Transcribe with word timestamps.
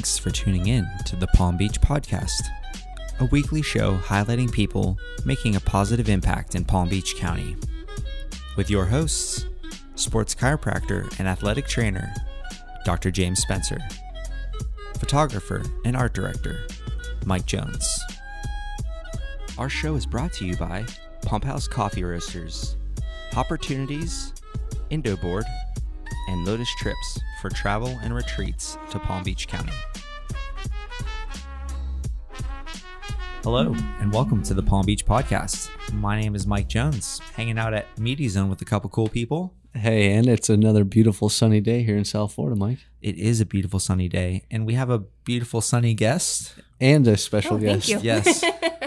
Thanks 0.00 0.16
for 0.16 0.30
tuning 0.30 0.68
in 0.68 0.88
to 1.04 1.14
the 1.14 1.26
Palm 1.26 1.58
Beach 1.58 1.78
Podcast, 1.78 2.48
a 3.20 3.26
weekly 3.26 3.60
show 3.60 3.98
highlighting 3.98 4.50
people 4.50 4.96
making 5.26 5.56
a 5.56 5.60
positive 5.60 6.08
impact 6.08 6.54
in 6.54 6.64
Palm 6.64 6.88
Beach 6.88 7.16
County. 7.16 7.54
With 8.56 8.70
your 8.70 8.86
hosts, 8.86 9.44
sports 9.96 10.34
chiropractor 10.34 11.14
and 11.18 11.28
athletic 11.28 11.66
trainer, 11.66 12.14
Dr. 12.86 13.10
James 13.10 13.40
Spencer, 13.40 13.78
photographer 14.98 15.64
and 15.84 15.94
art 15.94 16.14
director, 16.14 16.66
Mike 17.26 17.44
Jones. 17.44 18.00
Our 19.58 19.68
show 19.68 19.96
is 19.96 20.06
brought 20.06 20.32
to 20.34 20.46
you 20.46 20.56
by 20.56 20.86
Pump 21.26 21.44
House 21.44 21.68
Coffee 21.68 22.04
Roasters, 22.04 22.74
Hopportunities, 23.32 24.32
Indoboard, 24.90 25.44
and 26.30 26.44
Lotus 26.46 26.72
Trips 26.76 27.18
for 27.40 27.50
travel 27.50 27.98
and 28.04 28.14
retreats 28.14 28.78
to 28.90 29.00
Palm 29.00 29.24
Beach 29.24 29.48
County. 29.48 29.72
Hello, 33.42 33.74
and 33.98 34.12
welcome 34.12 34.40
to 34.44 34.54
the 34.54 34.62
Palm 34.62 34.86
Beach 34.86 35.04
Podcast. 35.04 35.70
My 35.92 36.20
name 36.20 36.36
is 36.36 36.46
Mike 36.46 36.68
Jones, 36.68 37.20
hanging 37.34 37.58
out 37.58 37.74
at 37.74 37.98
Media 37.98 38.30
Zone 38.30 38.48
with 38.48 38.62
a 38.62 38.64
couple 38.64 38.88
cool 38.90 39.08
people. 39.08 39.54
Hey, 39.74 40.12
and 40.12 40.28
it's 40.28 40.48
another 40.48 40.84
beautiful 40.84 41.28
sunny 41.28 41.60
day 41.60 41.82
here 41.82 41.96
in 41.96 42.04
South 42.04 42.32
Florida, 42.34 42.54
Mike. 42.56 42.78
It 43.02 43.16
is 43.16 43.40
a 43.40 43.46
beautiful 43.46 43.80
sunny 43.80 44.08
day, 44.08 44.44
and 44.52 44.66
we 44.66 44.74
have 44.74 44.90
a 44.90 45.00
beautiful 45.24 45.60
sunny 45.60 45.94
guest. 45.94 46.54
And 46.80 47.06
a 47.08 47.16
special 47.16 47.56
Oh, 47.56 47.60
thank 47.60 47.86
guest, 47.86 47.88
you. 47.88 47.98
Yes. 48.02 48.44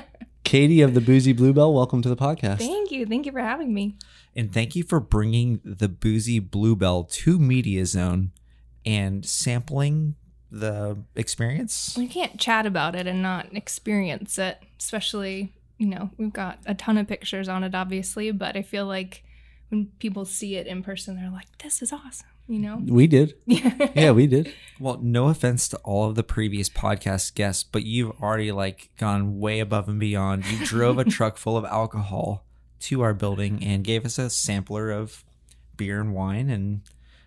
Katie 0.54 0.84
of 0.84 0.94
the 0.94 1.00
Boozie 1.00 1.36
Bluebell. 1.36 1.74
Welcome 1.74 2.04
to 2.04 2.10
the 2.10 2.16
podcast. 2.16 2.60
Thank 2.60 2.92
you. 2.92 3.08
Thank 3.08 3.26
you 3.26 3.32
for 3.32 3.40
having 3.40 3.74
me. 3.74 3.96
And 4.36 4.54
thank 4.54 4.76
you 4.76 4.84
for 4.84 5.00
bringing 5.00 5.60
the 5.66 5.90
boozie 5.90 6.40
bluebell 6.40 7.06
to 7.06 7.40
Media 7.40 7.88
Zone 7.88 8.34
and 8.86 9.26
sampling 9.26 10.14
the 10.52 11.00
experience. 11.16 11.96
We 11.98 12.08
can't 12.08 12.40
chat 12.40 12.68
about 12.68 12.96
it 12.96 13.08
and 13.08 13.24
not 13.24 13.48
experience 13.56 14.38
it, 14.38 14.60
especially, 14.80 15.52
you 15.80 15.88
know, 15.88 16.12
we've 16.20 16.32
got 16.32 16.60
a 16.68 16.76
ton 16.76 17.00
of 17.00 17.08
pictures 17.08 17.50
on 17.50 17.64
it, 17.64 17.74
obviously, 17.74 18.30
but 18.30 18.56
I 18.56 18.62
feel 18.62 18.86
like 18.86 19.24
when 19.70 19.88
people 19.98 20.24
see 20.24 20.56
it 20.56 20.68
in 20.68 20.84
person, 20.84 21.16
they're 21.16 21.32
like, 21.32 21.48
this 21.64 21.82
is 21.82 21.92
awesome, 21.92 22.28
you 22.48 22.60
know? 22.60 22.82
We 22.86 23.08
did. 23.08 23.36
Yeah, 23.96 24.12
we 24.12 24.28
did. 24.28 24.54
Well, 24.80 25.00
no 25.02 25.28
offense 25.28 25.68
to 25.70 25.78
all 25.78 26.10
of 26.10 26.16
the 26.16 26.24
previous 26.24 26.68
podcast 26.70 27.36
guests, 27.36 27.64
but 27.64 27.84
you've 27.84 28.12
already 28.22 28.52
like 28.52 28.90
gone 28.98 29.40
way 29.40 29.60
above 29.60 29.88
and 29.88 30.00
beyond. 30.00 30.46
You 30.46 30.66
drove 30.66 30.98
a 30.98 31.04
truck 31.18 31.38
full 31.38 31.58
of 31.58 31.66
alcohol 31.66 32.46
to 32.82 33.02
our 33.02 33.14
building 33.14 33.64
and 33.64 33.84
gave 33.84 34.06
us 34.06 34.18
a 34.18 34.30
sampler 34.30 34.92
of 34.92 35.24
beer 35.78 36.02
and 36.02 36.14
wine 36.14 36.50
and 36.50 36.82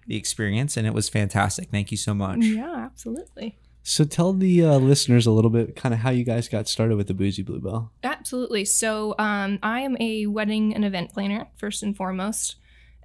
the 0.06 0.16
experience, 0.16 0.76
and 0.76 0.86
it 0.86 0.94
was 0.94 1.08
fantastic. 1.08 1.70
Thank 1.70 1.90
you 1.90 1.96
so 1.96 2.14
much. 2.14 2.40
Yeah, 2.40 2.74
absolutely. 2.76 3.58
So 3.82 4.04
tell 4.04 4.32
the 4.32 4.64
uh, 4.64 4.78
listeners 4.78 5.26
a 5.26 5.30
little 5.30 5.50
bit 5.50 5.76
kind 5.76 5.94
of 5.94 6.00
how 6.00 6.10
you 6.10 6.24
guys 6.24 6.48
got 6.48 6.68
started 6.68 6.96
with 6.96 7.06
the 7.06 7.14
Boozie 7.14 7.44
Bluebell. 7.44 7.92
Absolutely. 8.02 8.64
So, 8.64 9.14
um, 9.18 9.60
I 9.62 9.80
am 9.80 9.96
a 10.00 10.26
wedding 10.26 10.74
and 10.74 10.84
event 10.84 11.12
planner, 11.12 11.46
first 11.56 11.84
and 11.84 11.96
foremost. 11.96 12.56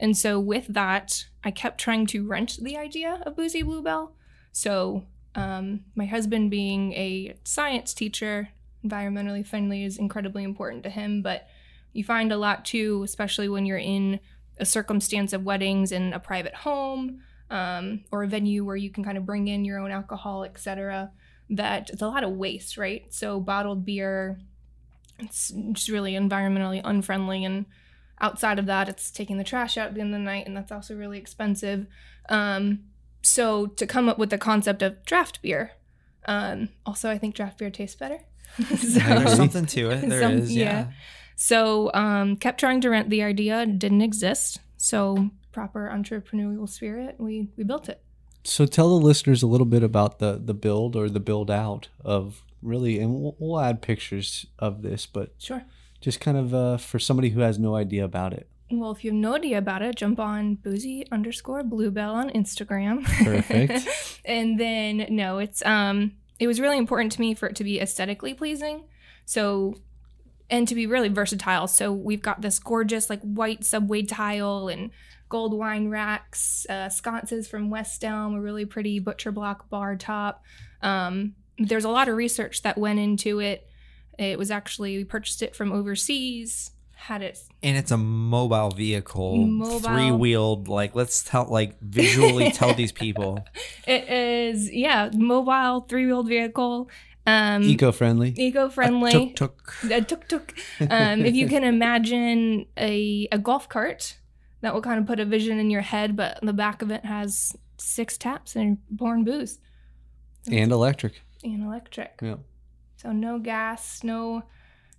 And 0.02 0.18
so, 0.18 0.40
with 0.40 0.66
that, 0.68 1.28
I 1.44 1.52
kept 1.52 1.80
trying 1.80 2.08
to 2.08 2.28
rent 2.28 2.58
the 2.60 2.76
idea 2.76 3.22
of 3.24 3.36
Boozie 3.36 3.64
Bluebell. 3.64 4.16
So, 4.52 5.06
um, 5.36 5.82
my 5.96 6.06
husband, 6.06 6.50
being 6.50 6.92
a 6.94 7.36
science 7.44 7.94
teacher, 7.94 8.50
environmentally 8.84 9.46
friendly 9.46 9.84
is 9.84 10.00
incredibly 10.00 10.44
important 10.44 10.82
to 10.84 10.90
him. 10.90 11.22
But 11.22 11.48
you 11.94 12.04
find 12.04 12.32
a 12.32 12.38
lot 12.38 12.66
too, 12.66 13.04
especially 13.04 13.48
when 13.48 13.68
you're 13.68 13.78
in 13.78 14.20
a 14.58 14.66
circumstance 14.66 15.34
of 15.34 15.44
weddings 15.44 15.92
in 15.92 16.14
a 16.14 16.20
private 16.20 16.56
home 16.56 17.22
um, 17.52 18.04
or 18.12 18.24
a 18.24 18.28
venue 18.28 18.66
where 18.66 18.76
you 18.76 18.90
can 18.90 19.04
kind 19.04 19.20
of 19.20 19.26
bring 19.26 19.48
in 19.48 19.66
your 19.66 19.80
own 19.80 19.92
alcohol, 19.92 20.44
etc. 20.44 21.12
That 21.52 21.92
it's 21.92 22.02
a 22.02 22.08
lot 22.08 22.24
of 22.24 22.32
waste, 22.32 22.76
right? 22.76 23.06
So, 23.14 23.40
bottled 23.40 23.86
beer, 23.86 24.40
it's 25.20 25.54
just 25.74 25.90
really 25.90 26.14
environmentally 26.14 26.82
unfriendly 26.84 27.46
and 27.46 27.68
outside 28.22 28.60
of 28.60 28.66
that 28.66 28.88
it's 28.88 29.12
taking 29.12 29.38
the 29.38 29.44
trash 29.44 29.78
out 29.78 29.90
at 29.90 29.94
the 29.96 30.02
end 30.02 30.14
of 30.14 30.20
the 30.20 30.24
night 30.24 30.46
and 30.48 30.56
that's 30.56 30.72
also 30.72 30.96
really 30.96 31.18
expensive 31.18 31.86
um, 32.30 32.80
so 33.22 33.68
to 33.68 33.86
come 33.86 34.08
up 34.08 34.18
with 34.18 34.30
the 34.30 34.38
concept 34.38 34.82
of 34.82 35.04
draft 35.06 35.42
beer 35.42 35.72
um, 36.26 36.70
also 36.86 37.10
i 37.10 37.18
think 37.18 37.36
draft 37.36 37.58
beer 37.58 37.70
tastes 37.70 37.96
better 37.96 38.20
so, 38.58 39.00
There's 39.00 39.36
something 39.38 39.66
to 39.68 39.92
it. 39.92 40.10
There 40.10 40.30
is, 40.30 40.50
Some- 40.50 40.58
yeah. 40.58 40.64
yeah. 40.64 40.88
so 41.36 41.90
um, 41.94 42.36
kept 42.36 42.60
trying 42.60 42.82
to 42.82 42.90
rent 42.90 43.10
the 43.10 43.24
idea 43.24 43.66
didn't 43.66 44.02
exist 44.02 44.60
so 44.78 45.30
proper 45.52 45.90
entrepreneurial 45.94 46.68
spirit 46.68 47.16
we 47.18 47.50
we 47.58 47.64
built 47.64 47.90
it 47.90 48.02
So 48.44 48.66
tell 48.66 48.90
the 48.90 49.06
listeners 49.06 49.44
a 49.44 49.48
little 49.48 49.66
bit 49.66 49.84
about 49.84 50.20
the 50.20 50.42
the 50.44 50.54
build 50.54 50.96
or 50.96 51.10
the 51.10 51.20
build 51.20 51.50
out 51.52 51.90
of 52.04 52.44
really, 52.62 53.00
and 53.00 53.14
we'll, 53.14 53.36
we'll 53.40 53.60
add 53.60 53.82
pictures 53.82 54.46
of 54.60 54.82
this, 54.82 55.06
but 55.06 55.34
sure 55.40 55.64
just 56.02 56.20
kind 56.20 56.38
of 56.38 56.54
uh, 56.54 56.78
for 56.78 57.00
somebody 57.00 57.30
who 57.30 57.40
has 57.40 57.58
no 57.58 57.76
idea 57.76 58.04
about 58.04 58.34
it. 58.34 58.50
well 58.70 58.92
if 58.92 59.04
you 59.04 59.12
have 59.12 59.20
no 59.20 59.36
idea 59.36 59.58
about 59.58 59.82
it 59.82 59.96
jump 59.96 60.20
on 60.20 60.58
boozie 60.58 61.06
underscore 61.12 61.64
bluebell 61.64 62.14
on 62.16 62.30
instagram 62.32 63.04
Perfect. 63.24 63.88
and 64.26 64.60
then 64.60 65.06
no, 65.10 65.40
it's 65.40 65.64
um 65.66 66.14
it 66.40 66.48
was 66.48 66.60
really 66.60 66.78
important 66.78 67.12
to 67.14 67.22
me 67.22 67.36
for 67.36 67.48
it 67.48 67.56
to 67.58 67.64
be 67.64 67.80
aesthetically 67.80 68.34
pleasing. 68.34 68.86
So 69.26 69.76
and 70.50 70.68
to 70.68 70.74
be 70.76 70.88
really 70.88 71.08
versatile. 71.10 71.68
So 71.68 71.94
we've 71.94 72.22
got 72.22 72.42
this 72.42 72.58
gorgeous 72.60 73.10
like 73.10 73.22
white 73.22 73.64
subway 73.64 74.02
tile 74.02 74.68
and 74.68 74.90
gold 75.30 75.54
wine 75.54 75.90
racks, 75.90 76.66
uh, 76.68 76.90
sconces 76.90 77.48
from 77.48 77.70
West 77.70 78.04
Elm, 78.04 78.34
a 78.36 78.42
really 78.42 78.66
pretty 78.66 79.00
butcher 79.00 79.32
block 79.32 79.70
bar 79.70 79.96
top. 79.96 80.44
Um, 80.82 81.36
there's 81.60 81.86
a 81.86 81.90
lot 81.90 82.10
of 82.10 82.18
research 82.18 82.64
that 82.64 82.78
went 82.78 83.00
into 83.00 83.40
it. 83.40 83.68
It 84.30 84.38
was 84.38 84.52
actually 84.52 84.98
we 84.98 85.04
purchased 85.04 85.42
it 85.42 85.56
from 85.56 85.72
overseas, 85.72 86.72
had 86.94 87.22
it 87.24 87.40
and 87.64 87.76
it's 87.78 87.92
a 87.92 87.98
mobile 87.98 88.70
vehicle, 88.70 89.38
Mobile. 89.38 89.80
three 89.80 90.12
wheeled. 90.12 90.68
Like, 90.68 90.94
let's 90.96 91.24
tell, 91.24 91.46
like, 91.50 91.80
visually 91.82 92.52
tell 92.52 92.74
these 92.74 92.92
people. 93.04 93.44
it 93.88 94.08
is 94.10 94.72
yeah, 94.72 95.10
mobile 95.14 95.82
three-wheeled 95.90 96.28
vehicle. 96.28 96.90
Um 97.28 97.62
Eco 97.64 97.92
friendly. 97.92 98.34
eco-friendly. 98.36 99.12
Tuk 99.12 99.36
tuk. 99.36 99.92
a 99.92 100.02
tuk 100.02 100.28
tuk. 100.28 100.54
Um, 100.90 101.24
if 101.24 101.36
you 101.36 101.48
can 101.48 101.64
imagine 101.64 102.66
a, 102.78 103.28
a 103.32 103.38
golf 103.38 103.70
cart, 103.70 104.18
that 104.62 104.74
will 104.74 104.82
kind 104.82 105.00
of 105.00 105.06
put 105.06 105.20
a 105.20 105.26
vision 105.26 105.60
in 105.60 105.70
your 105.70 105.82
head, 105.82 106.16
but 106.16 106.40
the 106.42 106.54
back 106.54 106.82
of 106.82 106.90
it 106.90 107.06
has 107.06 107.56
six 107.78 108.18
taps 108.18 108.56
and 108.56 108.78
born 108.90 109.24
booze 109.24 109.60
And 110.52 110.72
electric. 110.72 111.22
and 111.44 111.64
electric. 111.64 112.20
Yeah. 112.24 112.36
So 113.02 113.12
no 113.12 113.40
gas, 113.40 114.04
no 114.04 114.44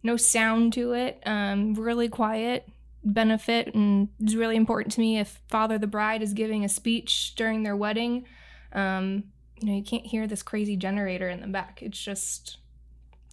no 0.02 0.16
sound 0.16 0.72
to 0.72 0.92
it. 0.92 1.22
Um, 1.24 1.74
really 1.74 2.08
quiet. 2.08 2.68
Benefit 3.04 3.74
and 3.74 4.08
it's 4.20 4.34
really 4.34 4.56
important 4.56 4.92
to 4.94 5.00
me 5.00 5.18
if 5.18 5.40
father 5.48 5.78
the 5.78 5.86
bride 5.86 6.22
is 6.22 6.32
giving 6.32 6.64
a 6.64 6.68
speech 6.68 7.34
during 7.36 7.62
their 7.62 7.76
wedding. 7.76 8.26
Um, 8.72 9.24
you 9.60 9.68
know, 9.68 9.76
you 9.76 9.82
can't 9.82 10.06
hear 10.06 10.26
this 10.26 10.42
crazy 10.42 10.76
generator 10.76 11.28
in 11.28 11.40
the 11.40 11.46
back. 11.46 11.82
It's 11.82 12.00
just 12.00 12.58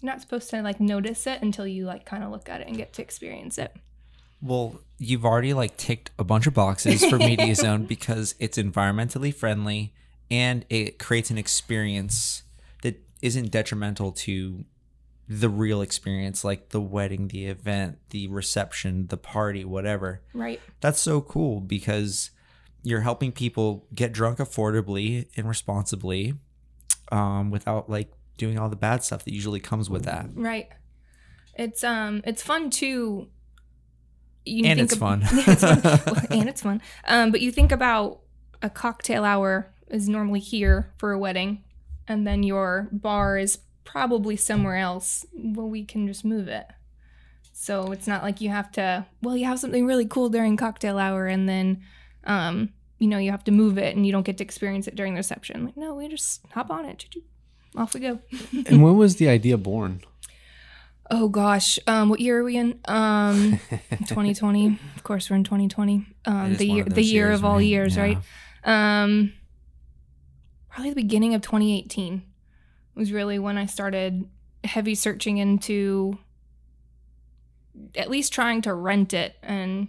you're 0.01 0.11
not 0.11 0.21
supposed 0.21 0.49
to 0.51 0.61
like 0.61 0.79
notice 0.79 1.25
it 1.27 1.41
until 1.41 1.67
you 1.67 1.85
like 1.85 2.05
kind 2.05 2.23
of 2.23 2.31
look 2.31 2.47
at 2.49 2.61
it 2.61 2.67
and 2.67 2.77
get 2.77 2.93
to 2.93 3.01
experience 3.01 3.57
it. 3.57 3.75
Well, 4.41 4.79
you've 4.97 5.25
already 5.25 5.53
like 5.53 5.77
ticked 5.77 6.11
a 6.17 6.23
bunch 6.23 6.47
of 6.47 6.53
boxes 6.53 7.05
for 7.05 7.17
Media 7.17 7.55
Zone 7.55 7.85
because 7.85 8.35
it's 8.39 8.57
environmentally 8.57 9.33
friendly 9.33 9.93
and 10.31 10.65
it 10.69 10.99
creates 10.99 11.29
an 11.29 11.37
experience 11.37 12.43
isn't 13.21 13.51
detrimental 13.51 14.11
to 14.11 14.65
the 15.27 15.49
real 15.49 15.81
experience, 15.81 16.43
like 16.43 16.69
the 16.69 16.81
wedding, 16.81 17.27
the 17.27 17.45
event, 17.45 17.99
the 18.09 18.27
reception, 18.27 19.07
the 19.07 19.17
party, 19.17 19.63
whatever. 19.63 20.21
Right. 20.33 20.59
That's 20.81 20.99
so 20.99 21.21
cool 21.21 21.59
because 21.59 22.31
you're 22.81 23.01
helping 23.01 23.31
people 23.31 23.85
get 23.93 24.11
drunk 24.11 24.39
affordably 24.39 25.27
and 25.37 25.47
responsibly 25.47 26.33
um, 27.11 27.51
without 27.51 27.89
like 27.89 28.11
doing 28.37 28.57
all 28.57 28.69
the 28.69 28.75
bad 28.75 29.03
stuff 29.03 29.23
that 29.25 29.33
usually 29.33 29.59
comes 29.59 29.89
with 29.89 30.05
that. 30.05 30.27
Right. 30.33 30.69
It's 31.55 31.83
um 31.83 32.21
it's 32.25 32.41
fun 32.41 32.69
too. 32.69 33.27
You 34.45 34.65
And 34.65 34.79
think 34.79 34.91
it's 34.91 34.95
fun. 34.99 35.21
it's 35.29 35.61
fun. 35.61 36.27
And 36.31 36.49
it's 36.49 36.61
fun. 36.61 36.81
Um, 37.05 37.31
but 37.31 37.41
you 37.41 37.51
think 37.51 37.71
about 37.71 38.21
a 38.61 38.69
cocktail 38.69 39.25
hour 39.25 39.71
is 39.89 40.07
normally 40.07 40.39
here 40.39 40.93
for 40.97 41.11
a 41.11 41.19
wedding, 41.19 41.63
and 42.09 42.27
then 42.27 42.43
your 42.43 42.89
bar 42.91 43.37
is 43.37 43.59
probably 43.85 44.35
somewhere 44.35 44.75
else. 44.75 45.25
Well, 45.33 45.69
we 45.69 45.85
can 45.85 46.05
just 46.07 46.25
move 46.25 46.49
it. 46.49 46.65
So 47.53 47.91
it's 47.91 48.07
not 48.07 48.23
like 48.23 48.41
you 48.41 48.49
have 48.49 48.71
to. 48.73 49.05
Well, 49.21 49.37
you 49.37 49.45
have 49.45 49.59
something 49.59 49.85
really 49.85 50.05
cool 50.05 50.29
during 50.29 50.57
cocktail 50.57 50.97
hour, 50.97 51.27
and 51.27 51.47
then, 51.47 51.81
um, 52.25 52.69
you 52.99 53.07
know, 53.07 53.17
you 53.17 53.31
have 53.31 53.43
to 53.45 53.51
move 53.51 53.77
it, 53.77 53.95
and 53.95 54.05
you 54.05 54.11
don't 54.11 54.25
get 54.25 54.37
to 54.39 54.43
experience 54.43 54.87
it 54.87 54.95
during 54.95 55.13
the 55.13 55.19
reception. 55.19 55.65
Like, 55.65 55.77
no, 55.77 55.93
we 55.95 56.07
just 56.09 56.41
hop 56.51 56.69
on 56.69 56.85
it. 56.85 57.05
Off 57.75 57.93
we 57.93 57.99
go. 57.99 58.19
and 58.65 58.81
when 58.83 58.97
was 58.97 59.17
the 59.17 59.29
idea 59.29 59.57
born? 59.57 60.01
Oh 61.11 61.27
gosh, 61.27 61.79
um, 61.87 62.09
what 62.09 62.19
year 62.19 62.39
are 62.39 62.43
we 62.43 62.55
in? 62.55 62.79
Um, 62.87 63.59
2020. 63.89 64.79
Of 64.95 65.03
course, 65.03 65.29
we're 65.29 65.35
in 65.37 65.43
2020. 65.43 66.05
Um, 66.25 66.55
the 66.55 66.65
year, 66.67 66.83
of 66.83 66.93
the 66.93 67.01
year 67.03 67.27
years, 67.29 67.39
of 67.39 67.45
all 67.45 67.59
years, 67.61 67.95
Yeah. 67.97 68.01
right? 68.03 68.17
Um, 69.03 69.33
probably 70.69 70.91
the 70.91 71.01
beginning 71.01 71.33
of 71.33 71.41
2018. 71.41 72.23
was 72.95 73.11
really 73.11 73.39
when 73.39 73.57
I 73.57 73.65
started 73.65 74.27
heavy 74.63 74.95
searching 74.95 75.37
into 75.37 76.17
at 77.95 78.09
least 78.09 78.33
trying 78.33 78.61
to 78.61 78.73
rent 78.73 79.13
it 79.13 79.37
and 79.41 79.87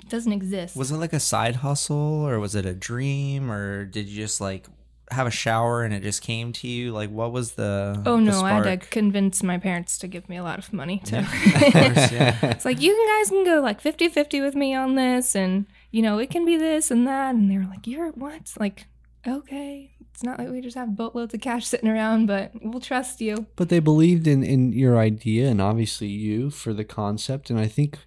it 0.00 0.08
doesn't 0.08 0.32
exist. 0.32 0.76
Was 0.76 0.90
it 0.90 0.96
like 0.96 1.12
a 1.12 1.20
side 1.20 1.56
hustle 1.56 1.96
or 1.96 2.38
was 2.38 2.54
it 2.54 2.66
a 2.66 2.74
dream 2.74 3.50
or 3.50 3.84
did 3.84 4.08
you 4.08 4.22
just 4.22 4.40
like 4.40 4.66
have 5.10 5.26
a 5.26 5.30
shower 5.30 5.82
and 5.82 5.92
it 5.92 6.02
just 6.02 6.22
came 6.22 6.52
to 6.52 6.68
you? 6.68 6.92
Like 6.92 7.10
what 7.10 7.32
was 7.32 7.52
the 7.52 8.00
Oh 8.06 8.16
the 8.16 8.22
no, 8.22 8.42
I 8.42 8.52
had 8.52 8.80
to 8.80 8.86
convince 8.88 9.42
my 9.42 9.58
parents 9.58 9.98
to 9.98 10.06
give 10.08 10.28
me 10.28 10.36
a 10.36 10.42
lot 10.42 10.58
of 10.58 10.72
money 10.72 10.98
to 11.06 11.16
Yeah, 11.16 11.66
of 11.66 11.72
course, 11.72 12.12
yeah. 12.12 12.38
It's 12.42 12.64
like 12.64 12.80
you 12.80 12.96
guys 13.18 13.28
can 13.28 13.44
go 13.44 13.60
like 13.60 13.82
50-50 13.82 14.40
with 14.40 14.54
me 14.54 14.74
on 14.74 14.94
this 14.94 15.34
and 15.34 15.66
you 15.90 16.00
know, 16.02 16.18
it 16.18 16.30
can 16.30 16.44
be 16.44 16.56
this 16.56 16.90
and 16.90 17.06
that 17.06 17.34
and 17.34 17.50
they 17.50 17.58
were 17.58 17.66
like, 17.66 17.86
You're 17.86 18.10
what? 18.12 18.52
Like, 18.58 18.86
okay. 19.26 19.92
It's 20.12 20.22
not 20.22 20.38
like 20.38 20.50
we 20.50 20.60
just 20.60 20.76
have 20.76 20.94
boatloads 20.94 21.32
of 21.32 21.40
cash 21.40 21.66
sitting 21.66 21.88
around, 21.88 22.26
but 22.26 22.52
we'll 22.60 22.80
trust 22.80 23.20
you. 23.20 23.46
But 23.56 23.70
they 23.70 23.78
believed 23.78 24.26
in 24.26 24.42
in 24.42 24.72
your 24.72 24.98
idea 24.98 25.48
and 25.48 25.60
obviously 25.60 26.08
you 26.08 26.50
for 26.50 26.74
the 26.74 26.84
concept. 26.84 27.48
And 27.48 27.58
I 27.58 27.66
think 27.66 27.98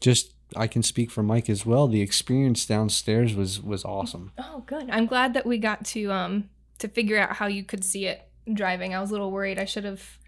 just 0.00 0.34
I 0.56 0.66
can 0.66 0.82
speak 0.82 1.10
for 1.10 1.22
Mike 1.22 1.50
as 1.50 1.66
well. 1.66 1.88
The 1.88 2.00
experience 2.00 2.64
downstairs 2.64 3.34
was 3.34 3.60
was 3.60 3.84
awesome. 3.84 4.32
Oh, 4.38 4.62
good. 4.66 4.88
I'm 4.90 5.06
glad 5.06 5.34
that 5.34 5.46
we 5.46 5.58
got 5.58 5.84
to 5.86 6.12
um 6.12 6.48
to 6.78 6.88
figure 6.88 7.18
out 7.18 7.36
how 7.36 7.46
you 7.48 7.64
could 7.64 7.84
see 7.84 8.06
it 8.06 8.28
driving. 8.52 8.94
I 8.94 9.00
was 9.00 9.10
a 9.10 9.12
little 9.12 9.32
worried. 9.32 9.58
I 9.58 9.64
should 9.64 9.84
have 9.84 10.18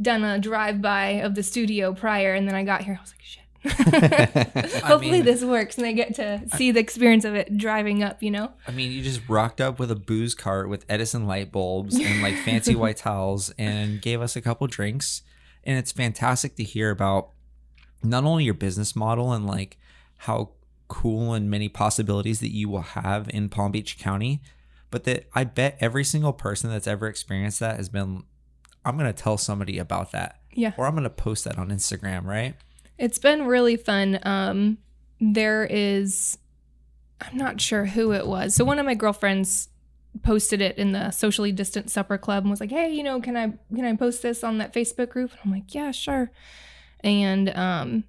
done 0.00 0.22
a 0.22 0.38
drive 0.38 0.80
by 0.80 1.06
of 1.20 1.34
the 1.34 1.42
studio 1.42 1.92
prior, 1.92 2.34
and 2.34 2.46
then 2.46 2.54
I 2.54 2.62
got 2.62 2.82
here. 2.82 2.96
I 2.98 3.02
was 3.02 3.12
like, 3.12 3.22
shit. 3.22 3.42
Hopefully 4.84 5.10
mean- 5.12 5.24
this 5.24 5.42
works, 5.42 5.78
and 5.78 5.86
I 5.86 5.92
get 5.92 6.14
to 6.16 6.42
see 6.56 6.70
the 6.70 6.80
experience 6.80 7.24
of 7.24 7.34
it 7.34 7.56
driving 7.56 8.02
up. 8.02 8.22
You 8.22 8.30
know. 8.30 8.52
I 8.66 8.70
mean, 8.72 8.92
you 8.92 9.02
just 9.02 9.28
rocked 9.28 9.60
up 9.60 9.78
with 9.78 9.90
a 9.90 9.96
booze 9.96 10.34
cart 10.34 10.68
with 10.68 10.84
Edison 10.88 11.26
light 11.26 11.50
bulbs 11.52 11.96
and 11.98 12.22
like 12.22 12.36
fancy 12.44 12.74
white 12.74 12.98
towels 12.98 13.52
and 13.58 14.00
gave 14.00 14.20
us 14.20 14.36
a 14.36 14.40
couple 14.40 14.66
drinks. 14.66 15.22
And 15.64 15.76
it's 15.78 15.92
fantastic 15.92 16.56
to 16.56 16.62
hear 16.64 16.90
about 16.90 17.30
not 18.02 18.24
only 18.24 18.44
your 18.44 18.54
business 18.54 18.94
model 18.96 19.32
and 19.32 19.46
like 19.46 19.76
how 20.18 20.50
cool 20.86 21.34
and 21.34 21.50
many 21.50 21.68
possibilities 21.68 22.40
that 22.40 22.52
you 22.54 22.68
will 22.68 22.80
have 22.80 23.28
in 23.30 23.48
Palm 23.48 23.72
Beach 23.72 23.98
County, 23.98 24.40
but 24.90 25.04
that 25.04 25.28
I 25.34 25.44
bet 25.44 25.76
every 25.80 26.04
single 26.04 26.32
person 26.32 26.70
that's 26.70 26.86
ever 26.86 27.06
experienced 27.06 27.60
that 27.60 27.76
has 27.76 27.88
been, 27.90 28.22
I'm 28.84 28.96
going 28.96 29.12
to 29.12 29.22
tell 29.22 29.36
somebody 29.36 29.78
about 29.78 30.12
that 30.12 30.40
Yeah. 30.54 30.72
or 30.78 30.86
I'm 30.86 30.94
going 30.94 31.02
to 31.04 31.10
post 31.10 31.44
that 31.44 31.58
on 31.58 31.68
Instagram, 31.68 32.24
right? 32.24 32.54
It's 32.98 33.18
been 33.18 33.46
really 33.46 33.76
fun. 33.76 34.18
Um, 34.24 34.78
there 35.20 35.66
is, 35.68 36.38
I'm 37.20 37.36
not 37.36 37.60
sure 37.60 37.86
who 37.86 38.12
it 38.12 38.26
was. 38.26 38.54
So 38.54 38.64
one 38.64 38.78
of 38.78 38.86
my 38.86 38.94
girlfriends 38.94 39.68
posted 40.22 40.60
it 40.60 40.76
in 40.78 40.92
the 40.92 41.10
socially 41.10 41.52
distant 41.52 41.90
supper 41.90 42.18
club 42.18 42.44
and 42.44 42.50
was 42.50 42.60
like, 42.60 42.70
"Hey, 42.70 42.92
you 42.92 43.02
know, 43.02 43.20
can 43.20 43.36
I 43.36 43.52
can 43.74 43.84
I 43.84 43.94
post 43.94 44.22
this 44.22 44.42
on 44.42 44.58
that 44.58 44.72
Facebook 44.72 45.10
group?" 45.10 45.30
And 45.30 45.40
I'm 45.44 45.50
like, 45.52 45.74
"Yeah, 45.74 45.90
sure." 45.92 46.30
And 47.00 47.50
um, 47.50 48.04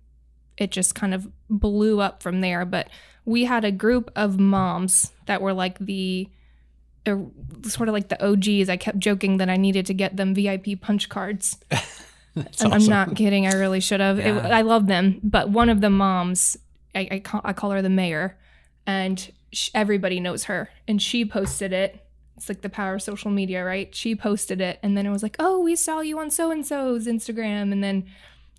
it 0.58 0.72
just 0.72 0.96
kind 0.96 1.14
of 1.14 1.28
blew 1.50 2.00
up 2.00 2.24
from 2.24 2.42
there. 2.42 2.66
But 2.66 2.90
we 3.26 3.46
had 3.46 3.64
a 3.64 3.72
group 3.72 4.12
of 4.16 4.40
moms 4.40 5.12
that 5.28 5.42
were 5.42 5.54
like 5.54 5.78
the 5.80 6.30
uh, 7.06 7.18
sort 7.64 7.90
of 7.90 7.94
like 7.94 8.10
the 8.10 8.24
OGs. 8.24 8.70
I 8.70 8.78
kept 8.78 9.00
joking 9.00 9.38
that 9.38 9.50
I 9.50 9.58
needed 9.58 9.86
to 9.88 9.94
get 9.94 10.18
them 10.18 10.34
VIP 10.34 10.82
punch 10.82 11.10
cards. 11.10 11.58
That's 12.36 12.62
And 12.62 12.74
I'm 12.74 12.86
not 12.86 13.16
kidding. 13.16 13.48
I 13.48 13.54
really 13.54 13.80
should 13.80 14.00
have. 14.00 14.20
It- 14.20 14.26
Yeah. 14.28 14.48
I 14.56 14.62
love 14.62 14.88
them, 14.88 15.20
but 15.24 15.50
one 15.50 15.70
of 15.70 15.82
the 15.82 15.90
moms, 15.90 16.58
I, 16.96 17.08
I, 17.12 17.20
call, 17.20 17.42
I 17.44 17.54
call 17.54 17.72
her 17.72 17.82
the 17.82 17.90
mayor, 17.90 18.38
and 18.86 19.32
sh- 19.52 19.70
everybody 19.74 20.20
knows 20.20 20.46
her. 20.46 20.70
And 20.88 21.02
she 21.02 21.26
posted 21.26 21.74
it. 21.74 22.06
It's 22.38 22.48
like 22.48 22.62
the 22.62 22.70
power 22.70 22.96
of 22.96 23.02
social 23.02 23.32
media, 23.32 23.66
right? 23.66 23.94
She 23.94 24.16
posted 24.16 24.62
it, 24.62 24.80
and 24.82 24.96
then 24.98 25.06
it 25.06 25.10
was 25.12 25.22
like, 25.24 25.36
"Oh, 25.40 25.60
we 25.60 25.76
saw 25.76 26.00
you 26.00 26.18
on 26.20 26.30
so 26.32 26.52
and 26.52 26.66
so's 26.66 27.06
Instagram," 27.08 27.72
and 27.72 27.84
then. 27.84 28.06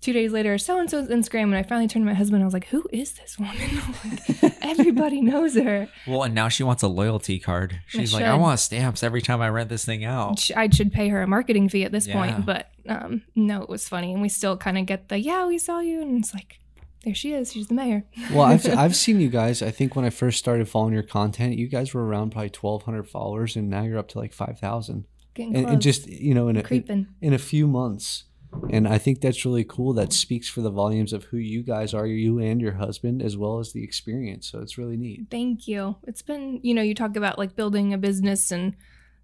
Two 0.01 0.13
days 0.13 0.31
later, 0.31 0.57
so 0.57 0.79
and 0.79 0.89
so's 0.89 1.09
Instagram, 1.09 1.43
and 1.43 1.55
I 1.55 1.61
finally 1.63 1.87
turned 1.87 2.03
to 2.03 2.07
my 2.07 2.15
husband. 2.15 2.41
I 2.41 2.45
was 2.45 2.53
like, 2.55 2.65
"Who 2.67 2.83
is 2.91 3.13
this 3.13 3.37
woman?" 3.37 3.55
like, 4.41 4.55
everybody 4.63 5.21
knows 5.21 5.53
her. 5.55 5.87
Well, 6.07 6.23
and 6.23 6.33
now 6.33 6.47
she 6.49 6.63
wants 6.63 6.81
a 6.81 6.87
loyalty 6.87 7.37
card. 7.37 7.79
She's 7.87 8.11
like, 8.13 8.23
I 8.25 8.33
want 8.33 8.59
stamps 8.59 9.03
every 9.03 9.21
time 9.21 9.41
I 9.41 9.49
rent 9.49 9.69
this 9.69 9.85
thing 9.85 10.03
out. 10.03 10.49
I 10.57 10.69
should 10.69 10.91
pay 10.91 11.07
her 11.09 11.21
a 11.21 11.27
marketing 11.27 11.69
fee 11.69 11.83
at 11.83 11.91
this 11.91 12.07
Yeah. 12.07 12.13
point, 12.13 12.45
but 12.47 12.71
um, 12.89 13.21
no, 13.35 13.61
it 13.61 13.69
was 13.69 13.87
funny, 13.87 14.11
and 14.11 14.21
we 14.23 14.29
still 14.29 14.57
kind 14.57 14.77
of 14.79 14.87
get 14.87 15.09
the 15.09 15.19
yeah, 15.19 15.45
we 15.45 15.59
saw 15.59 15.79
you, 15.81 16.01
and 16.01 16.19
it's 16.19 16.33
like, 16.33 16.59
there 17.03 17.13
she 17.13 17.33
is, 17.33 17.51
she's 17.53 17.67
the 17.67 17.75
mayor. 17.75 18.03
well, 18.31 18.41
I've 18.41 18.67
I've 18.75 18.95
seen 18.95 19.19
you 19.21 19.29
guys. 19.29 19.61
I 19.61 19.69
think 19.69 19.95
when 19.95 20.03
I 20.05 20.09
first 20.09 20.39
started 20.39 20.67
following 20.67 20.93
your 20.95 21.03
content, 21.03 21.57
you 21.59 21.67
guys 21.67 21.93
were 21.93 22.03
around 22.03 22.31
probably 22.31 22.49
twelve 22.49 22.81
hundred 22.83 23.07
followers, 23.07 23.55
and 23.55 23.69
now 23.69 23.83
you're 23.83 23.99
up 23.99 24.07
to 24.09 24.17
like 24.19 24.33
five 24.33 24.57
thousand. 24.57 25.05
Getting 25.35 25.55
And, 25.55 25.65
close, 25.65 25.73
and 25.73 25.81
just 25.81 26.07
you 26.07 26.33
know, 26.33 26.47
in 26.47 26.57
a 26.57 26.63
creeping. 26.63 27.07
in 27.21 27.33
a 27.33 27.37
few 27.37 27.65
months, 27.67 28.23
and 28.69 28.87
I 28.87 28.97
think 28.97 29.21
that's 29.21 29.45
really 29.45 29.63
cool. 29.63 29.93
That 29.93 30.13
speaks 30.13 30.49
for 30.49 30.61
the 30.61 30.69
volumes 30.69 31.13
of 31.13 31.25
who 31.25 31.37
you 31.37 31.63
guys 31.63 31.93
are, 31.93 32.05
you 32.05 32.39
and 32.39 32.61
your 32.61 32.73
husband, 32.73 33.21
as 33.21 33.37
well 33.37 33.59
as 33.59 33.71
the 33.71 33.83
experience. 33.83 34.51
So 34.51 34.59
it's 34.59 34.77
really 34.77 34.97
neat. 34.97 35.27
Thank 35.31 35.67
you. 35.67 35.95
It's 36.07 36.21
been, 36.21 36.59
you 36.63 36.73
know, 36.73 36.81
you 36.81 36.93
talk 36.93 37.15
about 37.15 37.37
like 37.37 37.55
building 37.55 37.93
a 37.93 37.97
business 37.97 38.51
and 38.51 38.75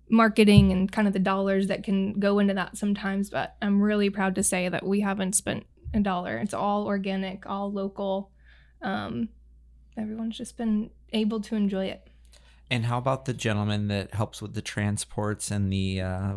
marketing 0.10 0.72
and 0.72 0.92
kind 0.92 1.08
of 1.08 1.14
the 1.14 1.20
dollars 1.20 1.68
that 1.68 1.84
can 1.84 2.20
go 2.20 2.40
into 2.40 2.54
that 2.54 2.78
sometimes, 2.78 3.30
but 3.30 3.56
I'm 3.62 3.82
really 3.82 4.10
proud 4.10 4.36
to 4.36 4.44
say 4.44 4.70
that 4.70 4.86
we 4.86 5.02
haven't 5.02 5.34
spent 5.34 5.66
a 5.94 6.00
dollar. 6.00 6.38
It's 6.38 6.54
all 6.54 6.86
organic, 6.86 7.46
all 7.46 7.72
local. 7.72 8.32
Um, 8.82 9.30
everyone's 9.98 10.38
just 10.38 10.58
been 10.58 10.92
able 11.12 11.42
to 11.42 11.56
enjoy 11.56 11.86
it. 11.86 12.07
And 12.70 12.86
how 12.86 12.98
about 12.98 13.26
the 13.26 13.34
gentleman 13.34 13.88
that 13.88 14.14
helps 14.14 14.42
with 14.42 14.54
the 14.54 14.62
transports 14.62 15.52
and 15.52 15.72
the 15.72 16.02
uh, 16.02 16.34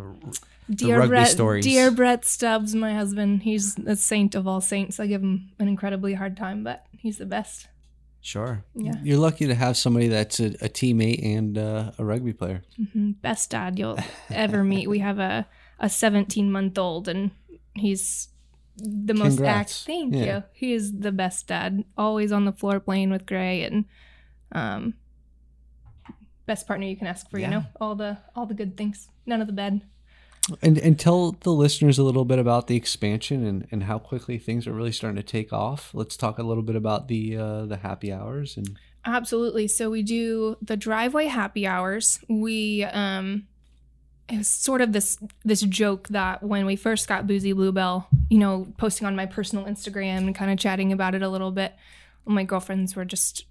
Dear 0.71 0.99
rugby 0.99 1.09
Brett, 1.09 1.29
stories. 1.29 1.65
dear 1.65 1.91
Brett 1.91 2.25
Stubbs, 2.25 2.75
my 2.75 2.94
husband, 2.94 3.43
he's 3.43 3.77
a 3.79 3.97
saint 3.97 4.37
of 4.37 4.47
all 4.47 4.61
saints. 4.61 5.00
I 5.00 5.09
give 5.09 5.23
him 5.23 5.50
an 5.59 5.67
incredibly 5.67 6.15
hard 6.15 6.37
time, 6.37 6.62
but 6.62 6.87
he's 6.93 7.19
the 7.19 7.27
best. 7.27 7.67
sure. 8.21 8.62
Yeah, 8.77 8.93
You're 9.03 9.19
lucky 9.19 9.49
to 9.49 9.55
have 9.56 9.77
somebody 9.77 10.06
that's 10.06 10.38
a, 10.38 10.47
a 10.65 10.69
teammate 10.69 11.25
and 11.25 11.59
uh, 11.59 11.91
a 11.99 12.05
rugby 12.05 12.32
player. 12.32 12.62
hmm 12.93 13.11
best 13.23 13.50
dad 13.50 13.79
you'll 13.79 13.99
ever 14.31 14.62
meet. 14.62 14.88
We 14.88 15.00
have 15.00 15.19
a 15.19 15.49
a 15.81 15.88
17 15.88 16.53
month 16.53 16.79
old, 16.79 17.09
and 17.09 17.31
he's 17.75 18.29
the 18.77 19.15
most 19.15 19.32
act. 19.32 19.37
Congrats. 19.38 19.85
Thank 19.85 20.15
Yeah. 20.15 20.25
you. 20.37 20.43
He 20.53 20.73
is 20.75 20.93
the 21.00 21.11
best 21.11 21.49
dad. 21.49 21.82
Always 21.99 22.31
on 22.31 22.44
the 22.44 22.53
floor 22.53 22.79
playing 22.79 23.11
with 23.11 23.27
Gray, 23.27 23.65
and 23.65 23.87
um, 24.53 24.94
best 26.50 26.66
partner 26.66 26.84
you 26.84 26.96
can 26.96 27.06
ask 27.06 27.30
for. 27.30 27.38
Yeah. 27.38 27.46
You 27.46 27.50
know 27.54 27.64
all 27.80 27.94
the 27.94 28.19
all 28.34 28.44
the 28.44 28.54
good 28.54 28.76
things. 28.76 29.08
None 29.24 29.40
of 29.40 29.46
the 29.46 29.52
bad. 29.52 29.82
And 30.60 30.78
and 30.78 30.98
tell 30.98 31.36
the 31.42 31.52
listeners 31.52 31.96
a 31.96 32.02
little 32.02 32.24
bit 32.24 32.40
about 32.40 32.66
the 32.66 32.74
expansion 32.74 33.46
and, 33.46 33.69
and 33.70 33.84
how 33.84 34.00
quickly 34.00 34.36
things 34.36 34.66
are 34.66 34.72
really 34.72 34.90
starting 34.90 35.16
to 35.16 35.22
take 35.22 35.52
off. 35.52 35.92
Let's 35.94 36.16
talk 36.16 36.38
a 36.38 36.42
little 36.42 36.64
bit 36.64 36.74
about 36.74 37.06
the 37.06 37.36
uh, 37.36 37.66
the 37.66 37.76
happy 37.76 38.12
hours 38.12 38.56
and 38.56 38.76
Absolutely. 39.04 39.69
So 39.69 39.90
we 39.90 40.02
do 40.02 40.56
the 40.60 40.76
driveway 40.76 41.26
happy 41.26 41.66
hours. 41.66 42.19
We 42.28 42.82
um 42.84 43.46
it 44.28 44.38
was 44.38 44.48
sort 44.48 44.80
of 44.80 44.92
this 44.92 45.19
this 45.44 45.60
joke 45.60 46.08
that 46.08 46.42
when 46.42 46.66
we 46.66 46.74
first 46.74 47.06
got 47.06 47.28
Boozie 47.28 47.54
Bluebell, 47.54 48.08
you 48.28 48.38
know, 48.38 48.66
posting 48.76 49.06
on 49.06 49.14
my 49.14 49.26
personal 49.26 49.66
Instagram 49.66 50.26
and 50.26 50.34
kind 50.34 50.50
of 50.50 50.58
chatting 50.58 50.92
about 50.92 51.14
it 51.14 51.22
a 51.22 51.28
little 51.28 51.52
bit, 51.52 51.74
my 52.24 52.42
girlfriends 52.42 52.96
were 52.96 53.04
just 53.04 53.44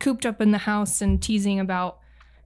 cooped 0.00 0.26
up 0.26 0.40
in 0.40 0.50
the 0.50 0.58
house 0.58 1.00
and 1.00 1.22
teasing 1.22 1.58
about 1.58 1.98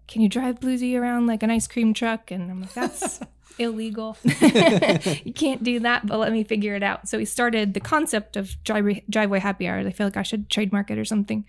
can 0.09 0.23
you 0.23 0.29
drive 0.29 0.61
Boozie 0.61 0.99
around 0.99 1.27
like 1.27 1.43
an 1.43 1.51
ice 1.51 1.67
cream 1.67 1.95
truck? 1.95 2.31
And 2.31 2.51
I'm 2.51 2.61
like, 2.63 2.73
that's 2.73 3.21
illegal. 3.59 4.17
you 4.25 5.33
can't 5.33 5.63
do 5.65 5.81
that, 5.81 6.07
but 6.07 6.19
let 6.19 6.33
me 6.33 6.45
figure 6.45 6.75
it 6.75 6.83
out. 6.83 7.09
So 7.09 7.19
we 7.19 7.25
started 7.25 7.75
the 7.75 7.81
concept 7.81 8.37
of 8.37 8.57
driveway, 8.65 9.05
driveway 9.11 9.39
happy 9.41 9.67
hours. 9.69 9.87
I 9.87 9.91
feel 9.91 10.07
like 10.07 10.17
I 10.17 10.23
should 10.23 10.49
trademark 10.51 10.91
it 10.91 10.99
or 10.99 11.05
something. 11.05 11.45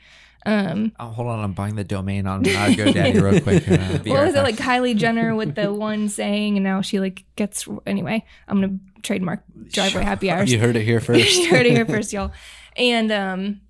Um, 0.46 0.94
Oh, 1.00 1.08
hold 1.08 1.28
on, 1.28 1.40
I'm 1.44 1.52
buying 1.54 1.76
the 1.76 1.84
domain 1.84 2.26
on 2.26 2.42
uh, 2.42 2.50
GoDaddy 2.70 3.22
real 3.22 3.42
quick. 3.42 3.68
Uh, 3.70 3.78
what 4.10 4.16
right 4.18 4.26
was 4.28 4.36
it 4.36 4.44
like 4.44 4.56
Kylie 4.56 4.96
Jenner 4.96 5.36
with 5.36 5.56
the 5.56 5.74
one 5.74 6.08
saying, 6.08 6.56
and 6.56 6.64
now 6.64 6.82
she 6.82 7.00
like 7.02 7.26
gets 7.36 7.68
anyway. 7.86 8.24
I'm 8.48 8.62
gonna 8.62 8.78
trademark 9.04 9.44
driveway 9.72 10.04
happy 10.04 10.30
hours. 10.32 10.52
you 10.52 10.60
heard 10.60 10.76
it 10.78 10.84
here 10.84 11.02
first. 11.02 11.36
you 11.38 11.50
heard 11.50 11.66
it 11.66 11.72
here 11.74 11.86
first, 11.86 12.14
y'all. 12.14 12.32
And 12.78 13.12
um, 13.12 13.62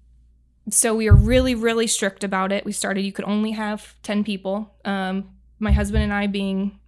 so 0.70 0.96
we 0.96 1.10
were 1.10 1.16
really, 1.16 1.56
really 1.56 1.88
strict 1.88 2.24
about 2.24 2.52
it. 2.52 2.66
We 2.66 2.72
started 2.72 3.02
you 3.02 3.12
could 3.12 3.26
only 3.26 3.52
have 3.52 3.96
ten 4.04 4.24
people. 4.24 4.76
Um, 4.86 5.30
my 5.60 5.72
husband 5.72 6.04
and 6.04 6.14
I 6.14 6.28
being 6.28 6.80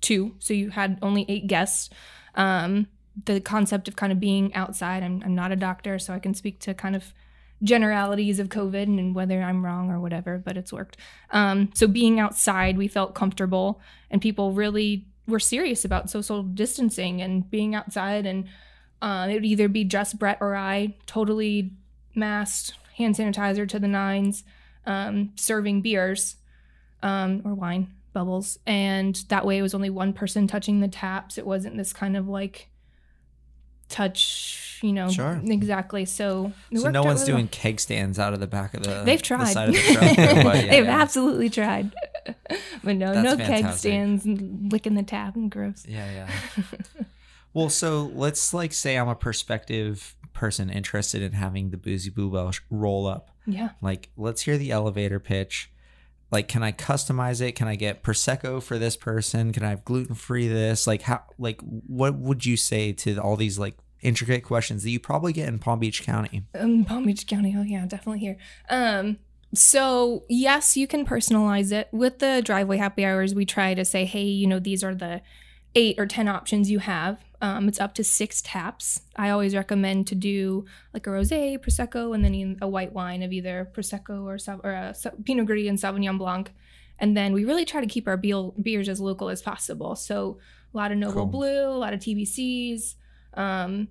two, 0.00 0.34
so 0.38 0.54
you 0.54 0.70
had 0.70 0.98
only 1.02 1.24
eight 1.28 1.46
guests. 1.46 1.90
Um, 2.34 2.88
the 3.24 3.40
concept 3.40 3.88
of 3.88 3.96
kind 3.96 4.12
of 4.12 4.20
being 4.20 4.54
outside. 4.54 5.02
I'm 5.02 5.22
I'm 5.24 5.34
not 5.34 5.52
a 5.52 5.56
doctor, 5.56 5.98
so 5.98 6.12
I 6.12 6.18
can 6.18 6.34
speak 6.34 6.60
to 6.60 6.74
kind 6.74 6.96
of 6.96 7.12
generalities 7.62 8.38
of 8.38 8.48
COVID 8.48 8.82
and 8.82 9.14
whether 9.14 9.40
I'm 9.40 9.64
wrong 9.64 9.90
or 9.90 9.98
whatever, 9.98 10.38
but 10.38 10.56
it's 10.56 10.72
worked. 10.72 10.98
Um, 11.30 11.70
so 11.74 11.86
being 11.86 12.20
outside, 12.20 12.76
we 12.76 12.88
felt 12.88 13.14
comfortable, 13.14 13.80
and 14.10 14.20
people 14.20 14.52
really 14.52 15.06
were 15.26 15.40
serious 15.40 15.84
about 15.84 16.10
social 16.10 16.42
distancing 16.42 17.20
and 17.20 17.50
being 17.50 17.74
outside. 17.74 18.26
And 18.26 18.44
uh, 19.02 19.26
it 19.30 19.34
would 19.34 19.44
either 19.44 19.68
be 19.68 19.84
just 19.84 20.18
Brett 20.18 20.38
or 20.40 20.54
I, 20.54 20.94
totally 21.06 21.72
masked, 22.14 22.74
hand 22.96 23.14
sanitizer 23.14 23.68
to 23.68 23.78
the 23.78 23.88
nines, 23.88 24.44
um, 24.86 25.32
serving 25.36 25.82
beers 25.82 26.36
um, 27.02 27.42
or 27.44 27.54
wine. 27.54 27.92
bubbles, 28.12 28.58
and 28.66 29.14
that 29.28 29.44
way 29.44 29.58
it 29.58 29.62
was 29.62 29.74
only 29.74 29.90
one 29.90 30.12
person 30.12 30.46
touching 30.46 30.80
the 30.80 30.88
taps. 30.88 31.36
It 31.38 31.46
wasn't 31.46 31.76
this 31.76 31.92
kind 31.92 32.16
of 32.16 32.28
like 32.28 32.70
touch, 33.88 34.80
you 34.82 34.92
know. 34.92 35.08
Sure. 35.10 35.40
Exactly. 35.44 36.04
So, 36.04 36.52
So 36.74 36.90
no 36.90 37.02
one's 37.02 37.20
really 37.20 37.32
doing 37.32 37.44
well. 37.44 37.50
keg 37.52 37.80
stands 37.80 38.18
out 38.18 38.32
of 38.32 38.40
the 38.40 38.46
back 38.46 38.74
of 38.74 38.82
the. 38.82 39.02
They've 39.04 39.18
the 39.18 39.24
tried. 39.24 39.52
side 39.52 39.68
of 39.68 39.74
the 39.74 39.80
truck, 39.80 40.02
yeah, 40.16 40.52
They've 40.70 40.84
yeah. 40.84 41.00
absolutely 41.00 41.50
tried. 41.50 41.92
but 42.84 42.96
no, 42.96 43.12
That's 43.14 43.38
no 43.38 43.44
keg 43.44 43.72
stands 43.74 44.24
and 44.24 44.72
licking 44.72 44.94
the 44.94 45.02
tap 45.02 45.36
and 45.36 45.50
gross. 45.50 45.84
Yeah, 45.86 46.10
yeah. 46.10 46.64
well, 47.54 47.68
so 47.68 48.10
let's 48.14 48.52
like 48.54 48.72
say 48.72 48.96
I'm 48.96 49.08
a 49.08 49.14
prospective 49.14 50.16
person 50.36 50.70
interested 50.70 51.22
in 51.22 51.32
having 51.32 51.70
the 51.70 51.76
Boozie 51.76 52.14
Bluebell 52.14 52.52
sh- 52.52 52.60
roll 52.70 53.06
up. 53.06 53.30
Yeah. 53.46 53.70
Like, 53.80 54.10
let's 54.16 54.42
hear 54.42 54.56
the 54.56 54.70
elevator 54.70 55.18
pitch. 55.18 55.70
Like, 56.30 56.48
can 56.48 56.62
I 56.62 56.72
customize 56.72 57.40
it? 57.40 57.52
Can 57.52 57.68
I 57.68 57.76
get 57.76 58.02
prosecco 58.02 58.62
for 58.62 58.78
this 58.78 58.96
person? 58.96 59.52
Can 59.52 59.64
I 59.64 59.70
have 59.70 59.84
gluten 59.84 60.14
free 60.14 60.48
this? 60.48 60.86
Like, 60.86 61.02
how? 61.02 61.22
Like, 61.38 61.60
what 61.62 62.16
would 62.16 62.44
you 62.44 62.56
say 62.56 62.92
to 62.92 63.18
all 63.18 63.36
these 63.36 63.58
like 63.58 63.76
intricate 64.02 64.44
questions 64.44 64.82
that 64.82 64.90
you 64.90 65.00
probably 65.00 65.32
get 65.32 65.48
in 65.48 65.58
Palm 65.58 65.78
Beach 65.78 66.02
County? 66.02 66.44
Um, 66.54 66.84
Palm 66.84 67.04
Beach 67.04 67.26
County. 67.26 67.54
Oh 67.56 67.62
yeah, 67.62 67.86
definitely 67.86 68.20
here. 68.20 68.36
Um, 68.68 69.18
so 69.54 70.24
yes, 70.28 70.76
you 70.76 70.86
can 70.86 71.06
personalize 71.06 71.72
it 71.72 71.88
with 71.92 72.18
the 72.18 72.42
driveway 72.44 72.76
happy 72.76 73.04
hours. 73.04 73.34
We 73.34 73.46
try 73.46 73.74
to 73.74 73.84
say, 73.84 74.04
hey, 74.04 74.24
you 74.24 74.46
know, 74.46 74.58
these 74.58 74.82
are 74.82 74.94
the 74.94 75.22
eight 75.76 75.98
or 75.98 76.06
ten 76.06 76.26
options 76.26 76.70
you 76.70 76.80
have. 76.80 77.18
Um, 77.40 77.68
it's 77.68 77.80
up 77.80 77.94
to 77.94 78.02
six 78.02 78.40
taps. 78.42 79.02
I 79.14 79.28
always 79.30 79.54
recommend 79.54 80.06
to 80.08 80.14
do 80.14 80.64
like 80.94 81.06
a 81.06 81.10
rosé, 81.10 81.58
prosecco, 81.58 82.14
and 82.14 82.24
then 82.24 82.56
a 82.62 82.66
white 82.66 82.92
wine 82.92 83.22
of 83.22 83.32
either 83.32 83.70
prosecco 83.72 84.24
or 84.24 84.38
or 84.64 84.72
a 84.72 84.94
Sa- 84.94 85.10
Pinot 85.22 85.46
Gris 85.46 85.68
and 85.68 85.78
Sauvignon 85.78 86.18
Blanc. 86.18 86.50
And 86.98 87.14
then 87.14 87.34
we 87.34 87.44
really 87.44 87.66
try 87.66 87.82
to 87.82 87.86
keep 87.86 88.08
our 88.08 88.16
beers 88.16 88.88
as 88.88 89.00
local 89.00 89.28
as 89.28 89.42
possible. 89.42 89.94
So 89.96 90.38
a 90.72 90.76
lot 90.76 90.92
of 90.92 90.98
Noble 90.98 91.12
Cool. 91.12 91.26
Blue, 91.26 91.68
a 91.68 91.78
lot 91.78 91.92
of 91.92 92.00
TBCs, 92.00 92.94
um, 93.34 93.88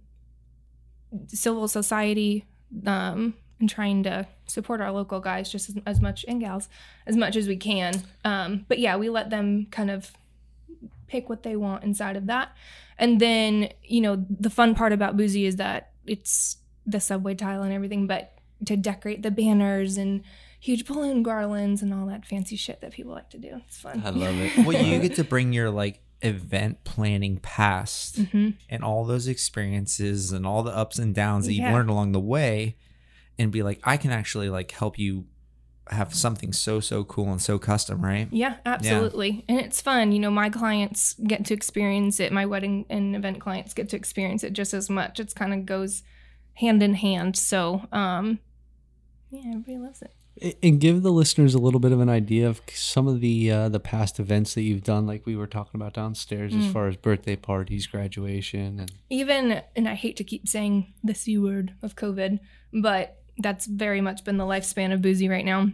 civil 1.27 1.67
society, 1.67 2.45
um, 2.87 3.35
and 3.59 3.69
trying 3.69 4.03
to 4.03 4.27
support 4.47 4.81
our 4.81 4.91
local 4.91 5.19
guys 5.19 5.51
just 5.51 5.69
as, 5.69 5.77
as 5.85 6.01
much 6.01 6.25
and 6.27 6.41
gals 6.41 6.67
as 7.05 7.15
much 7.15 7.35
as 7.35 7.47
we 7.47 7.57
can. 7.57 8.01
Um, 8.23 8.65
but 8.67 8.79
yeah, 8.79 8.97
we 8.97 9.09
let 9.09 9.29
them 9.29 9.67
kind 9.69 9.91
of 9.91 10.11
pick 11.07 11.29
what 11.29 11.43
they 11.43 11.55
want 11.55 11.83
inside 11.83 12.15
of 12.15 12.27
that. 12.27 12.55
And 12.97 13.19
then, 13.19 13.69
you 13.83 14.01
know, 14.01 14.25
the 14.29 14.49
fun 14.49 14.75
part 14.75 14.93
about 14.93 15.17
Boozie 15.17 15.45
is 15.45 15.57
that 15.57 15.91
it's 16.05 16.57
the 16.85 16.99
subway 16.99 17.35
tile 17.35 17.63
and 17.63 17.73
everything, 17.73 18.07
but 18.07 18.33
to 18.65 18.77
decorate 18.77 19.21
the 19.21 19.31
banners 19.31 19.97
and 19.97 20.23
huge 20.59 20.85
balloon 20.85 21.23
garlands 21.23 21.81
and 21.81 21.93
all 21.93 22.07
that 22.07 22.25
fancy 22.25 22.55
shit 22.55 22.81
that 22.81 22.91
people 22.91 23.11
like 23.11 23.29
to 23.31 23.37
do. 23.37 23.61
It's 23.67 23.77
fun. 23.77 24.01
I 24.05 24.09
love 24.09 24.39
it. 24.39 24.51
Well, 24.65 24.81
you 24.81 24.99
get 24.99 25.15
to 25.15 25.23
bring 25.23 25.53
your 25.53 25.69
like 25.69 26.01
event 26.21 26.83
planning 26.85 27.37
past 27.37 28.17
hmm 28.17 28.51
and 28.69 28.83
all 28.83 29.03
those 29.05 29.27
experiences 29.27 30.31
and 30.31 30.45
all 30.45 30.63
the 30.63 30.71
ups 30.71 30.97
and 30.97 31.13
downs 31.13 31.45
that 31.45 31.53
you've 31.53 31.71
learned 31.71 31.89
along 31.89 32.13
the 32.13 32.19
way 32.19 32.77
and 33.37 33.51
be 33.51 33.61
like 33.61 33.79
i 33.83 33.97
can 33.97 34.11
actually 34.11 34.49
like 34.49 34.71
help 34.71 34.97
you 34.97 35.25
have 35.91 36.13
something 36.15 36.51
so 36.51 36.79
so 36.79 37.03
cool 37.03 37.31
and 37.31 37.41
so 37.41 37.59
custom 37.59 38.03
right 38.03 38.27
Yeah, 38.31 38.55
absolutely. 38.65 39.45
And 39.47 39.59
it's 39.59 39.81
fun. 39.81 40.11
You 40.11 40.19
know, 40.19 40.31
my 40.31 40.49
clients 40.49 41.13
get 41.27 41.45
to 41.45 41.53
experience 41.53 42.19
it. 42.19 42.31
My 42.31 42.45
wedding 42.45 42.85
and 42.89 43.15
event 43.15 43.39
clients 43.39 43.73
get 43.73 43.89
to 43.89 43.95
experience 43.95 44.43
it 44.43 44.53
just 44.53 44.73
as 44.73 44.89
much. 44.89 45.19
It's 45.19 45.33
kind 45.33 45.53
of 45.53 45.65
goes 45.65 46.01
hand 46.55 46.81
in 46.81 46.95
hand. 46.95 47.35
So, 47.37 47.87
um, 47.91 48.39
yeah, 49.31 49.41
everybody 49.47 49.77
loves 49.77 50.01
it. 50.01 50.57
and 50.63 50.79
give 50.81 51.01
the 51.01 51.11
listeners 51.11 51.53
a 51.53 51.59
little 51.59 51.79
bit 51.79 51.91
of 51.91 51.99
an 52.01 52.09
idea 52.09 52.47
of 52.49 52.61
some 52.73 53.07
of 53.07 53.21
the 53.21 53.51
uh, 53.51 53.69
the 53.69 53.79
past 53.79 54.19
events 54.19 54.53
that 54.55 54.63
you've 54.63 54.83
done, 54.83 55.05
like 55.05 55.25
we 55.25 55.35
were 55.35 55.47
talking 55.47 55.79
about 55.79 55.93
downstairs, 55.93 56.53
as 56.55 56.63
Mm. 56.65 56.73
far 56.73 56.87
as 56.87 56.95
birthday 56.97 57.35
parties, 57.35 57.87
graduation, 57.87 58.79
and 58.79 58.91
Even, 59.09 59.61
and 59.75 59.87
I 59.87 59.93
hate 59.95 60.17
to 60.17 60.23
keep 60.23 60.47
saying 60.47 60.93
the 61.03 61.13
C 61.15 61.37
word 61.37 61.73
of 61.81 61.95
COVID, 61.95 62.39
but 62.73 63.21
that's 63.37 63.65
very 63.65 64.01
much 64.01 64.23
been 64.23 64.37
the 64.37 64.45
lifespan 64.45 64.93
of 64.93 65.01
Boozie 65.01 65.29
right 65.29 65.45
now. 65.45 65.69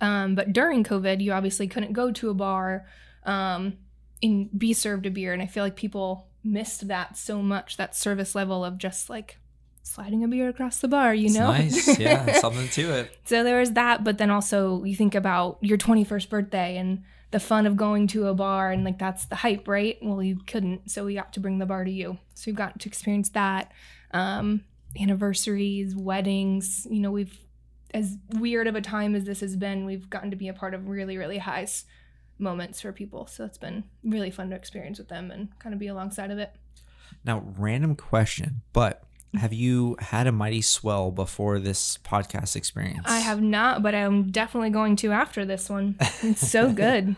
Um, 0.00 0.34
but 0.34 0.52
during 0.52 0.82
COVID, 0.82 1.20
you 1.20 1.32
obviously 1.32 1.68
couldn't 1.68 1.92
go 1.92 2.10
to 2.12 2.30
a 2.30 2.34
bar 2.34 2.86
um, 3.24 3.76
and 4.22 4.48
be 4.58 4.72
served 4.72 5.06
a 5.06 5.10
beer. 5.10 5.32
And 5.32 5.42
I 5.42 5.46
feel 5.46 5.62
like 5.62 5.76
people 5.76 6.28
missed 6.42 6.88
that 6.88 7.16
so 7.18 7.42
much 7.42 7.76
that 7.76 7.94
service 7.94 8.34
level 8.34 8.64
of 8.64 8.78
just 8.78 9.10
like 9.10 9.36
sliding 9.82 10.24
a 10.24 10.28
beer 10.28 10.48
across 10.48 10.78
the 10.80 10.88
bar, 10.88 11.14
you 11.14 11.26
It's 11.26 11.34
know? 11.34 11.48
nice 11.48 11.98
yeah 11.98 12.32
something 12.40 12.68
to 12.68 12.92
it 12.92 13.18
so 13.24 13.44
there 13.44 13.58
was 13.60 13.72
that. 13.72 14.04
But 14.04 14.18
then 14.18 14.30
also, 14.30 14.82
you 14.84 14.96
think 14.96 15.14
about 15.14 15.58
your 15.60 15.76
21st 15.78 16.28
birthday 16.28 16.76
and 16.76 17.02
the 17.30 17.40
fun 17.40 17.66
of 17.66 17.76
going 17.76 18.06
to 18.08 18.26
a 18.26 18.34
bar 18.34 18.72
and 18.72 18.84
like 18.84 18.98
that's 18.98 19.26
the 19.26 19.36
hype, 19.36 19.68
right? 19.68 19.98
Well, 20.02 20.22
you 20.22 20.38
couldn't. 20.46 20.90
So 20.90 21.04
we 21.04 21.14
got 21.14 21.32
to 21.34 21.40
bring 21.40 21.58
the 21.58 21.66
bar 21.66 21.84
to 21.84 21.90
you. 21.90 22.18
So 22.34 22.50
you 22.50 22.56
got 22.56 22.80
to 22.80 22.88
experience 22.88 23.28
that. 23.30 23.70
Um, 24.12 24.64
anniversaries, 24.98 25.94
weddings, 25.94 26.86
you 26.90 27.00
know, 27.00 27.10
we've, 27.10 27.38
as 27.92 28.16
weird 28.34 28.66
of 28.66 28.74
a 28.76 28.80
time 28.80 29.14
as 29.14 29.24
this 29.24 29.40
has 29.40 29.56
been, 29.56 29.84
we've 29.84 30.08
gotten 30.08 30.30
to 30.30 30.36
be 30.36 30.48
a 30.48 30.52
part 30.52 30.74
of 30.74 30.88
really, 30.88 31.18
really 31.18 31.38
high 31.38 31.66
moments 32.38 32.80
for 32.80 32.92
people. 32.92 33.26
So 33.26 33.44
it's 33.44 33.58
been 33.58 33.84
really 34.02 34.30
fun 34.30 34.50
to 34.50 34.56
experience 34.56 34.98
with 34.98 35.08
them 35.08 35.30
and 35.30 35.56
kind 35.58 35.72
of 35.72 35.78
be 35.78 35.88
alongside 35.88 36.30
of 36.30 36.38
it. 36.38 36.52
now 37.24 37.42
random 37.58 37.94
question 37.94 38.62
but 38.72 39.02
have 39.34 39.52
you 39.52 39.96
had 40.00 40.26
a 40.26 40.32
mighty 40.32 40.62
swell 40.62 41.10
before 41.10 41.58
this 41.60 41.98
podcast 41.98 42.56
experience 42.56 43.02
I 43.04 43.20
have 43.20 43.40
not, 43.40 43.82
but 43.82 43.94
I'm 43.94 44.30
definitely 44.30 44.70
going 44.70 44.96
to 44.96 45.12
after 45.12 45.44
this 45.44 45.68
one. 45.70 45.96
It's 46.22 46.48
so 46.48 46.72
good. 46.86 47.14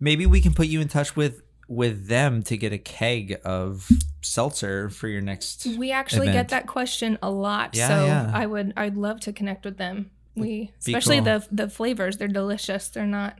maybe 0.00 0.24
we 0.26 0.40
can 0.40 0.54
put 0.54 0.68
you 0.68 0.80
in 0.80 0.88
touch 0.88 1.14
with 1.16 1.42
with 1.68 2.06
them 2.06 2.42
to 2.44 2.56
get 2.56 2.72
a 2.72 2.78
keg 2.78 3.38
of 3.44 3.90
seltzer 4.26 4.90
for 4.90 5.08
your 5.08 5.20
next 5.20 5.66
We 5.78 5.92
actually 5.92 6.28
event. 6.28 6.48
get 6.48 6.48
that 6.50 6.66
question 6.66 7.18
a 7.22 7.30
lot, 7.30 7.74
Yeah, 7.76 7.88
so 7.88 8.04
yeah. 8.06 8.30
I 8.34 8.46
would 8.46 8.72
I'd 8.76 8.96
love 8.96 9.20
to 9.20 9.32
connect 9.32 9.64
with 9.64 9.76
them. 9.78 10.10
We 10.34 10.72
Be 10.84 10.92
especially 10.92 11.16
cool. 11.18 11.24
the 11.24 11.48
the 11.64 11.68
flavors, 11.70 12.18
they're 12.18 12.28
delicious. 12.28 12.88
They're 12.88 13.06
not, 13.06 13.38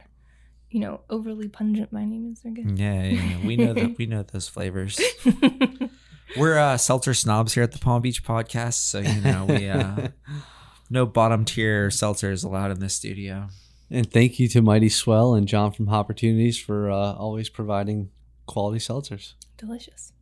you 0.70 0.80
know, 0.80 1.00
overly 1.10 1.48
pungent 1.48 1.92
by 1.92 2.00
any 2.00 2.18
means. 2.18 2.40
They're 2.42 2.52
good. 2.52 2.78
Yeah, 2.78 3.02
yeah, 3.02 3.22
yeah. 3.38 3.46
we 3.46 3.56
know 3.56 3.72
that. 3.74 3.98
We 3.98 4.06
know 4.06 4.22
those 4.22 4.48
flavors. 4.48 4.98
We're 6.36 6.58
uh, 6.58 6.76
seltzer 6.76 7.14
snobs 7.14 7.54
here 7.54 7.62
at 7.62 7.72
the 7.72 7.78
Palm 7.78 8.02
Beach 8.02 8.24
Podcast, 8.24 8.74
so 8.74 8.98
you 9.00 9.20
know 9.20 9.44
we 9.48 9.68
uh, 9.68 10.08
no 10.90 11.06
bottom 11.06 11.44
tier 11.44 11.88
seltzers 11.88 12.44
allowed 12.44 12.70
in 12.72 12.80
this 12.80 12.94
studio. 12.94 13.48
and 13.90 14.10
thank 14.12 14.40
you 14.40 14.48
to 14.48 14.60
Mighty 14.60 14.88
Swell 14.88 15.34
and 15.34 15.46
John 15.46 15.70
from 15.72 15.86
Hopportunities 15.86 16.60
for 16.62 16.90
uh, 16.90 17.12
always 17.14 17.48
providing 17.48 18.10
quality 18.46 18.78
seltzers. 18.80 19.34
Delicious. 19.56 20.12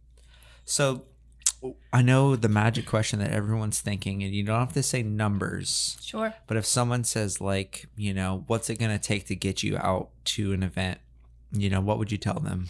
So 0.64 1.04
I 1.92 2.02
know 2.02 2.37
the 2.37 2.49
magic 2.49 2.87
question 2.87 3.18
that 3.21 3.30
everyone's 3.30 3.80
thinking, 3.80 4.23
and 4.23 4.35
you 4.35 4.44
don't 4.44 4.59
have 4.59 4.73
to 4.75 4.83
say 4.83 5.02
numbers, 5.02 5.97
Sure. 6.02 6.35
but 6.47 6.56
if 6.56 6.66
someone 6.66 7.04
says 7.04 7.40
like, 7.40 7.87
you 7.97 8.12
know, 8.12 8.44
what's 8.47 8.68
it 8.68 8.78
gonna 8.78 8.99
take 8.99 9.26
to 9.26 9.37
get 9.37 9.62
you 9.62 9.76
out 9.78 10.11
to 10.26 10.52
an 10.52 10.62
event? 10.62 10.99
You 11.52 11.71
know, 11.71 11.80
what 11.80 11.99
would 11.99 12.12
you 12.12 12.18
tell 12.18 12.40
them? 12.40 12.68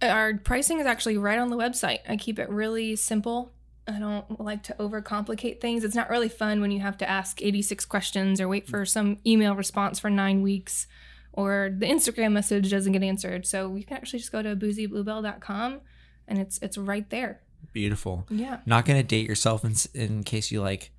Our 0.00 0.34
pricing 0.34 0.80
is 0.80 0.86
actually 0.86 1.18
right 1.18 1.38
on 1.38 1.50
the 1.50 1.56
website. 1.56 2.00
I 2.08 2.16
keep 2.16 2.38
it 2.38 2.48
really 2.48 2.96
simple. 2.96 3.52
I 3.86 3.98
don't 3.98 4.40
like 4.40 4.62
to 4.64 4.74
overcomplicate 4.78 5.60
things. 5.60 5.84
It's 5.84 5.94
not 5.94 6.10
really 6.10 6.28
fun 6.28 6.60
when 6.60 6.70
you 6.70 6.80
have 6.80 6.96
to 6.98 7.08
ask 7.08 7.42
86 7.42 7.84
questions 7.84 8.40
or 8.40 8.48
wait 8.48 8.68
for 8.68 8.82
mm. 8.82 8.88
some 8.88 9.18
email 9.26 9.54
response 9.54 9.98
for 9.98 10.08
nine 10.08 10.42
weeks 10.42 10.86
or 11.32 11.74
the 11.76 11.86
Instagram 11.86 12.32
message 12.32 12.70
doesn't 12.70 12.92
get 12.92 13.02
answered. 13.02 13.46
So 13.46 13.74
you 13.74 13.84
can 13.84 13.96
actually 13.96 14.20
just 14.20 14.32
go 14.32 14.42
to 14.42 14.54
booziebluebell.com 14.54 15.80
and 16.28 16.38
it's 16.38 16.58
it's 16.58 16.78
right 16.78 17.08
there. 17.10 17.40
Beautiful. 17.72 18.26
Yeah. 18.28 18.58
Not 18.66 18.84
gonna 18.84 19.02
date 19.02 19.28
yourself 19.28 19.64
in 19.64 19.74
in 19.94 20.24
case 20.24 20.50
you 20.50 20.60
like 20.60 20.90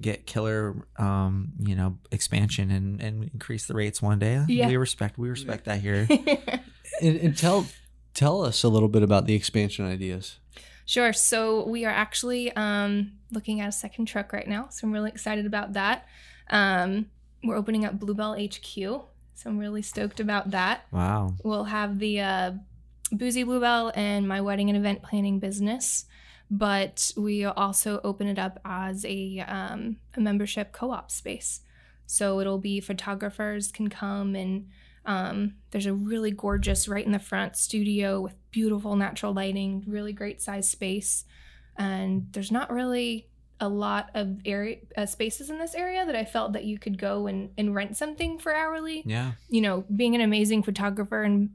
get 0.00 0.26
killer, 0.26 0.86
um, 0.98 1.52
you 1.58 1.74
know, 1.74 1.98
expansion 2.10 2.70
and 2.70 3.00
and 3.00 3.24
increase 3.24 3.66
the 3.66 3.74
rates 3.74 4.00
one 4.00 4.18
day. 4.18 4.44
Yeah. 4.48 4.68
We 4.68 4.76
respect 4.76 5.18
we 5.18 5.28
respect 5.28 5.64
that 5.66 5.80
here. 5.80 6.08
And, 7.00 7.16
and 7.16 7.38
tell 7.38 7.66
tell 8.14 8.44
us 8.44 8.62
a 8.62 8.68
little 8.68 8.88
bit 8.88 9.02
about 9.02 9.24
the 9.26 9.34
expansion 9.34 9.86
ideas. 9.86 10.38
Sure. 10.84 11.12
So 11.12 11.66
we 11.66 11.84
are 11.84 11.92
actually 11.92 12.50
um, 12.56 13.12
looking 13.30 13.60
at 13.60 13.68
a 13.68 13.72
second 13.72 14.06
truck 14.06 14.32
right 14.32 14.46
now. 14.46 14.68
So 14.70 14.86
I'm 14.86 14.92
really 14.92 15.10
excited 15.10 15.46
about 15.46 15.74
that. 15.74 16.06
Um, 16.50 17.06
we're 17.44 17.56
opening 17.56 17.84
up 17.84 17.98
Bluebell 17.98 18.34
HQ. 18.34 18.74
So 18.74 19.48
I'm 19.48 19.58
really 19.58 19.82
stoked 19.82 20.20
about 20.20 20.50
that. 20.50 20.86
Wow. 20.90 21.34
We'll 21.44 21.64
have 21.64 21.98
the 21.98 22.20
uh, 22.20 22.52
Boozie 23.12 23.44
Bluebell 23.44 23.92
and 23.94 24.26
my 24.26 24.40
wedding 24.40 24.68
and 24.68 24.78
event 24.78 25.02
planning 25.02 25.38
business. 25.38 26.06
But 26.50 27.12
we 27.16 27.44
also 27.44 28.00
open 28.02 28.26
it 28.26 28.38
up 28.38 28.58
as 28.64 29.04
a, 29.04 29.38
um, 29.46 29.96
a 30.16 30.20
membership 30.20 30.72
co 30.72 30.90
op 30.90 31.10
space. 31.10 31.60
So 32.06 32.40
it'll 32.40 32.58
be 32.58 32.80
photographers 32.80 33.70
can 33.70 33.88
come 33.88 34.34
and 34.34 34.66
um, 35.06 35.54
there's 35.70 35.86
a 35.86 35.94
really 35.94 36.30
gorgeous 36.30 36.88
right 36.88 37.04
in 37.04 37.12
the 37.12 37.18
front 37.18 37.56
studio 37.56 38.20
with 38.20 38.34
beautiful 38.50 38.96
natural 38.96 39.32
lighting, 39.32 39.84
really 39.86 40.12
great 40.12 40.42
size 40.42 40.68
space. 40.68 41.24
And 41.76 42.26
there's 42.32 42.52
not 42.52 42.72
really 42.72 43.28
a 43.60 43.68
lot 43.68 44.10
of 44.14 44.38
area 44.44 44.78
uh, 44.96 45.06
spaces 45.06 45.50
in 45.50 45.58
this 45.58 45.74
area 45.74 46.04
that 46.04 46.16
I 46.16 46.24
felt 46.24 46.54
that 46.54 46.64
you 46.64 46.78
could 46.78 46.98
go 46.98 47.26
and, 47.26 47.50
and 47.58 47.74
rent 47.74 47.96
something 47.96 48.38
for 48.38 48.54
hourly. 48.54 49.02
Yeah. 49.06 49.32
You 49.48 49.60
know, 49.60 49.84
being 49.94 50.14
an 50.14 50.20
amazing 50.20 50.62
photographer 50.62 51.22
and 51.22 51.50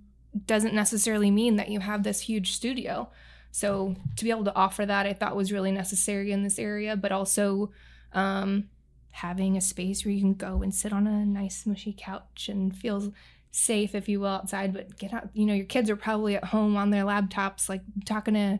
doesn't 0.45 0.73
necessarily 0.73 1.31
mean 1.31 1.55
that 1.55 1.69
you 1.69 1.79
have 1.79 2.03
this 2.03 2.21
huge 2.21 2.51
studio. 2.53 3.09
So 3.51 3.95
to 4.17 4.23
be 4.23 4.31
able 4.31 4.43
to 4.45 4.55
offer 4.55 4.85
that, 4.85 5.05
I 5.05 5.13
thought 5.13 5.35
was 5.35 5.51
really 5.51 5.71
necessary 5.71 6.31
in 6.31 6.43
this 6.43 6.59
area, 6.59 6.95
but 6.97 7.11
also 7.11 7.71
um, 8.13 8.69
having 9.11 9.55
a 9.55 9.61
space 9.61 10.03
where 10.03 10.11
you 10.13 10.19
can 10.19 10.33
go 10.33 10.61
and 10.61 10.75
sit 10.75 10.91
on 10.91 11.07
a 11.07 11.25
nice 11.25 11.65
mushy 11.65 11.95
couch 11.97 12.49
and 12.49 12.75
feel 12.75 13.13
safe, 13.51 13.95
if 13.95 14.09
you 14.09 14.19
will, 14.19 14.27
outside. 14.27 14.73
But 14.73 14.97
get 14.97 15.13
out, 15.13 15.29
you 15.33 15.45
know, 15.45 15.53
your 15.53 15.65
kids 15.65 15.89
are 15.89 15.95
probably 15.95 16.35
at 16.35 16.43
home 16.45 16.75
on 16.75 16.89
their 16.89 17.05
laptops, 17.05 17.69
like 17.69 17.81
talking 18.03 18.33
to 18.33 18.59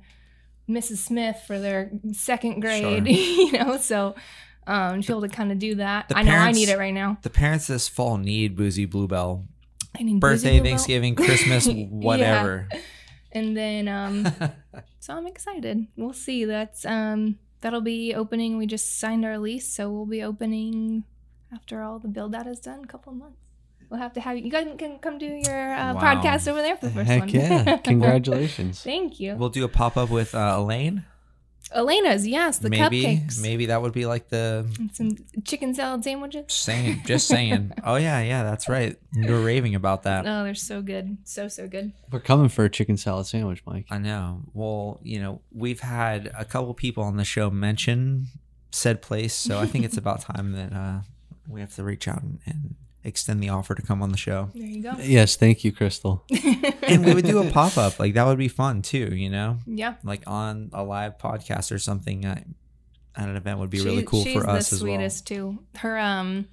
Mrs. 0.69 0.97
Smith 0.97 1.43
for 1.45 1.59
their 1.59 1.91
second 2.13 2.61
grade, 2.61 3.05
Sure. 3.05 3.15
you 3.15 3.51
know. 3.51 3.77
So 3.77 4.15
um, 4.65 5.01
to 5.01 5.07
be 5.07 5.11
able 5.13 5.21
to 5.21 5.27
kind 5.27 5.51
of 5.51 5.59
do 5.59 5.75
that, 5.75 6.07
The 6.07 6.17
I 6.17 6.23
know 6.23 6.31
I 6.31 6.51
need 6.53 6.69
it 6.69 6.77
right 6.77 6.93
now. 6.93 7.17
The 7.21 7.29
parents 7.29 7.67
this 7.67 7.87
fall 7.89 8.17
need 8.17 8.55
Boozie 8.55 8.89
Bluebell. 8.89 9.43
I 9.99 10.03
need 10.03 10.19
Birthday. 10.19 10.59
Thanksgiving, 10.59 11.15
Christmas, 11.15 11.67
Yeah. 11.71 11.85
whatever. 11.89 12.67
and 13.31 13.55
then 13.55 13.87
um, 13.87 14.27
so 14.99 15.15
I'm 15.15 15.27
excited. 15.27 15.87
We'll 15.97 16.13
see. 16.13 16.45
That's 16.45 16.85
um, 16.85 17.37
that'll 17.61 17.81
be 17.81 18.13
opening. 18.15 18.57
We 18.57 18.65
just 18.67 18.99
signed 18.99 19.25
our 19.25 19.37
lease, 19.37 19.67
so 19.67 19.89
we'll 19.91 20.05
be 20.05 20.23
opening 20.23 21.03
after 21.53 21.81
all 21.81 21.99
the 21.99 22.07
build 22.07 22.35
out 22.35 22.47
is 22.47 22.59
done. 22.59 22.81
A 22.83 22.87
couple 22.87 23.13
of 23.13 23.19
months. 23.19 23.37
We'll 23.89 23.99
have 23.99 24.13
to 24.13 24.19
have 24.21 24.35
you. 24.37 24.43
You 24.45 24.51
guys 24.51 24.67
can 24.79 24.97
come 24.97 25.19
do 25.19 25.27
your 25.27 25.73
uh, 25.73 25.93
Wow. 25.93 26.01
podcast 26.01 26.47
over 26.47 26.59
there 26.61 26.75
for 26.75 26.87
the 26.87 26.91
first 26.93 27.07
Heck 27.07 27.19
one. 27.21 27.29
yeah! 27.29 27.77
Congratulations. 27.83 28.81
Thank 28.81 29.19
you. 29.19 29.35
we'll 29.35 29.49
do 29.49 29.63
a 29.63 29.67
pop 29.69 29.95
up 29.95 30.09
with 30.09 30.33
uh, 30.33 30.55
Elaine. 30.57 31.05
Elena's, 31.71 32.27
yes, 32.27 32.59
the 32.59 32.69
maybe, 32.69 33.03
cupcakes. 33.03 33.41
maybe 33.41 33.65
that 33.67 33.81
would 33.81 33.91
be 33.91 34.05
like 34.05 34.29
the 34.29 34.65
And 34.79 34.95
some 34.95 35.17
chicken 35.43 35.73
salad 35.73 36.03
sandwiches. 36.03 36.45
saying, 36.53 37.01
just 37.05 37.27
saying. 37.27 37.71
Oh 37.83 37.95
yeah, 37.95 38.21
yeah, 38.21 38.43
that's 38.43 38.69
right. 38.69 38.97
You 39.13 39.31
were 39.31 39.41
raving 39.41 39.75
about 39.75 40.03
that. 40.03 40.25
Oh, 40.27 40.43
they're 40.43 40.55
so 40.55 40.81
good. 40.81 41.17
So, 41.23 41.47
so 41.47 41.67
good. 41.67 41.91
We're 42.11 42.19
coming 42.19 42.49
for 42.49 42.65
a 42.65 42.69
chicken 42.69 42.97
salad 42.97 43.25
sandwich, 43.27 43.61
Mike. 43.65 43.85
I 43.89 43.97
know. 43.97 44.41
Well, 44.53 44.99
you 45.03 45.19
know, 45.19 45.41
we've 45.51 45.79
had 45.81 46.31
a 46.37 46.45
couple 46.45 46.73
people 46.73 47.03
on 47.03 47.17
the 47.17 47.25
show 47.25 47.49
mention 47.49 48.27
said 48.71 49.01
place, 49.01 49.33
so 49.33 49.59
I 49.59 49.65
think 49.65 49.85
it's 49.85 49.97
about 49.97 50.21
time 50.21 50.51
that 50.53 50.73
uh, 50.73 50.99
we 51.47 51.61
have 51.61 51.73
to 51.75 51.83
reach 51.83 52.07
out 52.07 52.21
and, 52.21 52.39
and 52.45 52.75
extend 53.05 53.41
the 53.41 53.49
offer 53.49 53.75
to 53.75 53.81
come 53.81 54.01
on 54.01 54.11
the 54.11 54.17
show. 54.17 54.49
There 54.53 54.65
you 54.65 54.81
go. 54.81 54.93
Yes, 54.99 55.35
thank 55.35 55.63
you, 55.63 55.71
Crystal. 55.71 56.23
And 56.87 57.03
we 57.03 57.15
would 57.15 57.25
do 57.25 57.39
a 57.39 57.49
pop 57.49 57.79
up, 57.79 57.99
like 57.99 58.13
that 58.13 58.27
would 58.27 58.37
be 58.37 58.47
fun 58.47 58.83
too. 58.83 59.15
You 59.15 59.29
know, 59.29 59.57
yeah. 59.65 59.95
like 60.03 60.21
on 60.27 60.69
a 60.71 60.83
live 60.83 61.17
podcast 61.17 61.71
or 61.71 61.79
something 61.79 62.25
at, 62.25 62.45
at 63.15 63.27
an 63.27 63.35
event 63.35 63.57
would 63.57 63.71
be 63.71 63.81
really 63.81 64.03
cool 64.03 64.23
for 64.23 64.47
us 64.47 64.69
the 64.69 64.75
as 64.75 64.83
well. 64.83 64.91
sweetest 64.93 65.25
too. 65.25 65.63
Her 65.77 65.97
um, 65.97 66.47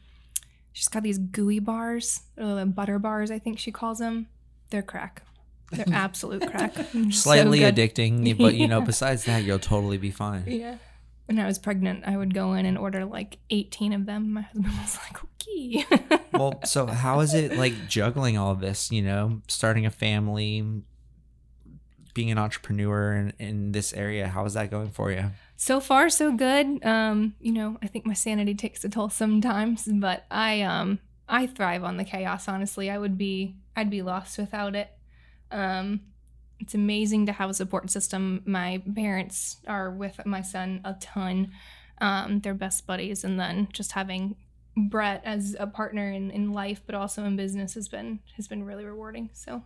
she's 0.72 0.88
got 0.88 1.02
these 1.02 1.18
gooey 1.18 1.58
bars, 1.58 2.22
or 2.38 2.54
the 2.54 2.66
butter 2.66 2.98
bars, 2.98 3.30
I 3.30 3.38
think 3.38 3.58
she 3.58 3.70
calls 3.70 3.98
them. 3.98 4.26
They're 4.70 4.82
crack. 4.82 5.22
They're 5.70 5.84
absolute 5.92 6.50
crack. 6.50 6.74
Slightly 7.10 7.60
good. 7.60 7.76
addicting, 7.76 8.38
but 8.38 8.54
you 8.54 8.68
know, 8.68 8.80
besides 8.80 9.24
that, 9.24 9.44
you'll 9.44 9.58
totally 9.58 9.98
be 9.98 10.10
fine. 10.10 10.44
Yeah. 10.46 10.76
When 11.32 11.44
I 11.44 11.46
was 11.46 11.58
pregnant, 11.58 12.04
I 12.06 12.16
would 12.16 12.34
go 12.34 12.52
in 12.54 12.66
and 12.66 12.76
order 12.76 13.04
like 13.04 13.38
18 13.50 13.92
of 13.92 14.06
them. 14.06 14.34
My 14.34 14.42
husband 14.42 14.66
was 14.82 14.98
like, 14.98 15.24
"Okay." 15.24 15.86
well, 16.32 16.60
so 16.64 16.86
how 16.86 17.20
is 17.20 17.32
it 17.34 17.56
like 17.56 17.88
juggling 17.88 18.36
all 18.36 18.54
this? 18.54 18.90
You 18.90 19.02
know, 19.02 19.40
starting 19.48 19.86
a 19.86 19.90
family, 19.90 20.82
being 22.14 22.30
an 22.30 22.38
entrepreneur 22.38 23.14
in, 23.14 23.32
in 23.38 23.72
this 23.72 23.92
area. 23.94 24.28
How 24.28 24.44
is 24.44 24.54
that 24.54 24.70
going 24.70 24.90
for 24.90 25.10
you? 25.10 25.30
so 25.62 25.78
far 25.78 26.10
so 26.10 26.32
good 26.32 26.84
um 26.84 27.34
you 27.38 27.52
know 27.52 27.78
i 27.80 27.86
think 27.86 28.04
my 28.04 28.12
sanity 28.12 28.52
takes 28.52 28.82
a 28.82 28.88
toll 28.88 29.08
sometimes 29.08 29.88
but 29.92 30.24
i 30.28 30.60
um 30.60 30.98
i 31.28 31.46
thrive 31.46 31.84
on 31.84 31.98
the 31.98 32.04
chaos 32.04 32.48
honestly 32.48 32.90
i 32.90 32.98
would 32.98 33.16
be 33.16 33.54
i'd 33.76 33.88
be 33.88 34.02
lost 34.02 34.38
without 34.38 34.74
it 34.74 34.90
um 35.52 36.00
it's 36.62 36.74
amazing 36.74 37.26
to 37.26 37.32
have 37.32 37.50
a 37.50 37.54
support 37.54 37.90
system 37.90 38.40
my 38.46 38.80
parents 38.94 39.58
are 39.66 39.90
with 39.90 40.18
my 40.24 40.40
son 40.40 40.80
a 40.84 40.94
ton 40.94 41.50
um 42.00 42.40
they're 42.40 42.54
best 42.54 42.86
buddies 42.86 43.24
and 43.24 43.38
then 43.38 43.68
just 43.72 43.92
having 43.92 44.36
brett 44.76 45.20
as 45.24 45.54
a 45.60 45.66
partner 45.66 46.10
in, 46.10 46.30
in 46.30 46.52
life 46.52 46.80
but 46.86 46.94
also 46.94 47.24
in 47.24 47.36
business 47.36 47.74
has 47.74 47.88
been 47.88 48.20
has 48.36 48.48
been 48.48 48.64
really 48.64 48.84
rewarding 48.84 49.28
so 49.34 49.62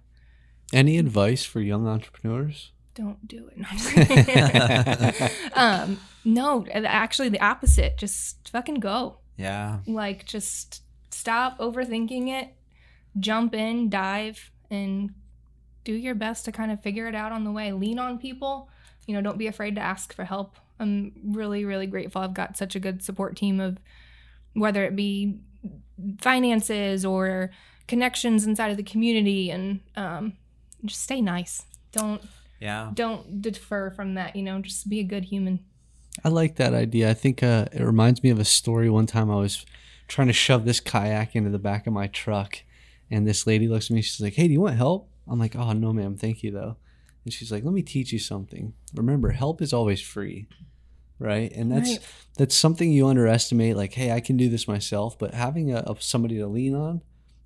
Any 0.72 0.98
advice 0.98 1.44
for 1.44 1.60
young 1.60 1.86
entrepreneurs? 1.86 2.72
don't 2.94 3.28
do 3.28 3.48
it. 3.48 3.56
No, 3.58 3.66
I'm 3.70 3.78
just 3.78 3.92
kidding. 3.94 5.30
um, 5.52 6.00
no, 6.24 6.66
actually, 6.72 7.28
the 7.28 7.40
opposite. 7.40 7.98
Just 7.98 8.48
fucking 8.48 8.76
go. 8.80 9.18
Yeah. 9.36 9.80
Like, 9.86 10.24
just 10.24 10.82
stop 11.10 11.58
overthinking 11.58 12.28
it. 12.30 12.54
Jump 13.20 13.54
in, 13.54 13.90
dive, 13.90 14.50
and 14.70 15.10
do 15.86 15.92
your 15.94 16.14
best 16.14 16.44
to 16.44 16.52
kind 16.52 16.70
of 16.70 16.82
figure 16.82 17.06
it 17.08 17.14
out 17.14 17.32
on 17.32 17.44
the 17.44 17.50
way. 17.52 17.72
Lean 17.72 17.98
on 17.98 18.18
people. 18.18 18.68
You 19.06 19.14
know, 19.14 19.22
don't 19.22 19.38
be 19.38 19.46
afraid 19.46 19.76
to 19.76 19.80
ask 19.80 20.12
for 20.12 20.24
help. 20.24 20.56
I'm 20.78 21.12
really, 21.24 21.64
really 21.64 21.86
grateful. 21.86 22.20
I've 22.20 22.34
got 22.34 22.58
such 22.58 22.76
a 22.76 22.80
good 22.80 23.02
support 23.02 23.36
team 23.36 23.60
of 23.60 23.78
whether 24.52 24.84
it 24.84 24.94
be 24.96 25.38
finances 26.20 27.04
or 27.04 27.50
connections 27.86 28.44
inside 28.46 28.70
of 28.70 28.76
the 28.76 28.82
community, 28.82 29.50
and 29.50 29.80
um, 29.96 30.32
just 30.84 31.02
stay 31.02 31.20
nice. 31.20 31.64
Don't 31.92 32.20
Yeah. 32.60 32.90
don't 32.94 33.40
defer 33.40 33.90
from 33.90 34.14
that 34.14 34.34
you 34.36 34.42
know 34.42 34.60
just 34.60 34.88
be 34.88 34.98
a 35.00 35.04
good 35.04 35.24
human 35.26 35.60
I 36.24 36.30
like 36.30 36.56
that 36.56 36.72
idea. 36.72 37.10
I 37.10 37.14
think 37.14 37.42
uh, 37.42 37.66
it 37.72 37.82
reminds 37.82 38.22
me 38.22 38.30
of 38.30 38.38
a 38.38 38.44
story. 38.44 38.88
One 38.88 39.04
time 39.04 39.30
I 39.30 39.36
was 39.36 39.66
trying 40.08 40.28
to 40.28 40.32
shove 40.32 40.64
this 40.64 40.80
kayak 40.80 41.36
into 41.36 41.50
the 41.50 41.58
back 41.58 41.86
of 41.86 41.92
my 41.92 42.06
truck, 42.06 42.62
and 43.10 43.26
this 43.28 43.46
lady 43.46 43.68
looks 43.68 43.90
at 43.90 43.94
me. 43.94 44.00
She's 44.00 44.18
like, 44.20 44.32
"Hey, 44.34 44.46
do 44.46 44.52
you 44.54 44.62
want 44.62 44.76
help?" 44.76 45.10
I'm 45.28 45.38
like, 45.38 45.56
"Oh 45.56 45.72
no, 45.72 45.92
ma'am, 45.92 46.16
thank 46.16 46.42
you 46.42 46.50
though." 46.50 46.76
And 47.24 47.32
she's 47.32 47.50
like, 47.50 47.64
"Let 47.64 47.74
me 47.74 47.82
teach 47.82 48.12
you 48.12 48.18
something. 48.18 48.72
Remember, 48.94 49.30
help 49.30 49.60
is 49.60 49.72
always 49.72 50.00
free, 50.00 50.46
right? 51.18 51.50
And 51.52 51.72
that's 51.72 51.90
Right. 51.90 52.00
that's 52.38 52.54
something 52.56 52.90
you 52.92 53.06
underestimate. 53.08 53.76
Like, 53.76 53.94
hey, 53.94 54.12
I 54.12 54.20
can 54.20 54.36
do 54.36 54.48
this 54.48 54.68
myself, 54.68 55.18
but 55.18 55.34
having 55.34 55.72
a, 55.72 55.78
a 55.86 55.96
somebody 56.00 56.36
to 56.38 56.46
lean 56.46 56.74
on, 56.74 57.02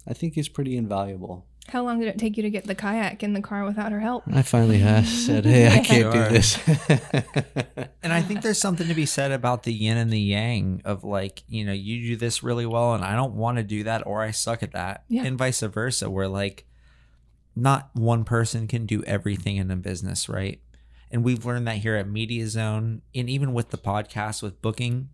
I 0.06 0.12
think 0.14 0.36
is 0.36 0.48
pretty 0.48 0.76
invaluable. 0.76 1.46
how 1.68 1.84
long 1.84 2.00
did 2.00 2.08
it 2.08 2.18
take 2.18 2.36
you 2.36 2.42
to 2.42 2.50
get 2.50 2.64
the 2.66 2.74
kayak 2.74 3.22
in 3.22 3.32
the 3.32 3.40
car 3.40 3.64
without 3.64 3.92
her 3.92 4.00
help 4.00 4.24
I 4.32 4.42
finally 4.42 4.78
has 4.78 5.06
said, 5.08 5.44
"Hey, 5.46 5.68
I 5.68 5.78
can't 5.90 6.12
do 6.12 6.24
this." 6.28 6.58
And 8.02 8.12
I 8.14 8.22
think 8.22 8.40
there's 8.42 8.58
something 8.58 8.88
to 8.88 8.94
be 8.94 9.04
said 9.06 9.30
about 9.30 9.62
the 9.64 9.72
yin 9.72 9.96
and 9.98 10.10
the 10.10 10.18
yang 10.20 10.80
of 10.86 11.04
like, 11.04 11.42
you 11.48 11.64
know, 11.66 11.72
you 11.72 12.08
do 12.08 12.16
this 12.16 12.42
really 12.42 12.64
well 12.66 12.94
and 12.94 13.04
I 13.04 13.14
don't 13.14 13.34
want 13.34 13.58
to 13.58 13.62
do 13.62 13.84
that 13.84 14.06
or 14.06 14.22
I 14.22 14.30
suck 14.30 14.62
at 14.62 14.72
that. 14.72 15.04
Yeah. 15.08 15.24
And 15.24 15.36
vice 15.38 15.60
versa, 15.60 16.08
where 16.10 16.26
like 16.26 16.64
not 17.56 17.90
one 17.94 18.24
person 18.24 18.66
can 18.66 18.86
do 18.86 19.02
everything 19.04 19.56
in 19.56 19.70
a 19.70 19.76
business, 19.76 20.28
right? 20.28 20.60
And 21.10 21.24
we've 21.24 21.44
learned 21.44 21.66
that 21.66 21.76
here 21.78 21.96
at 21.96 22.08
Media 22.08 22.46
Zone 22.48 23.02
and 23.14 23.28
even 23.28 23.52
with 23.52 23.70
the 23.70 23.78
podcast 23.78 24.42
with 24.42 24.62
booking, 24.62 25.08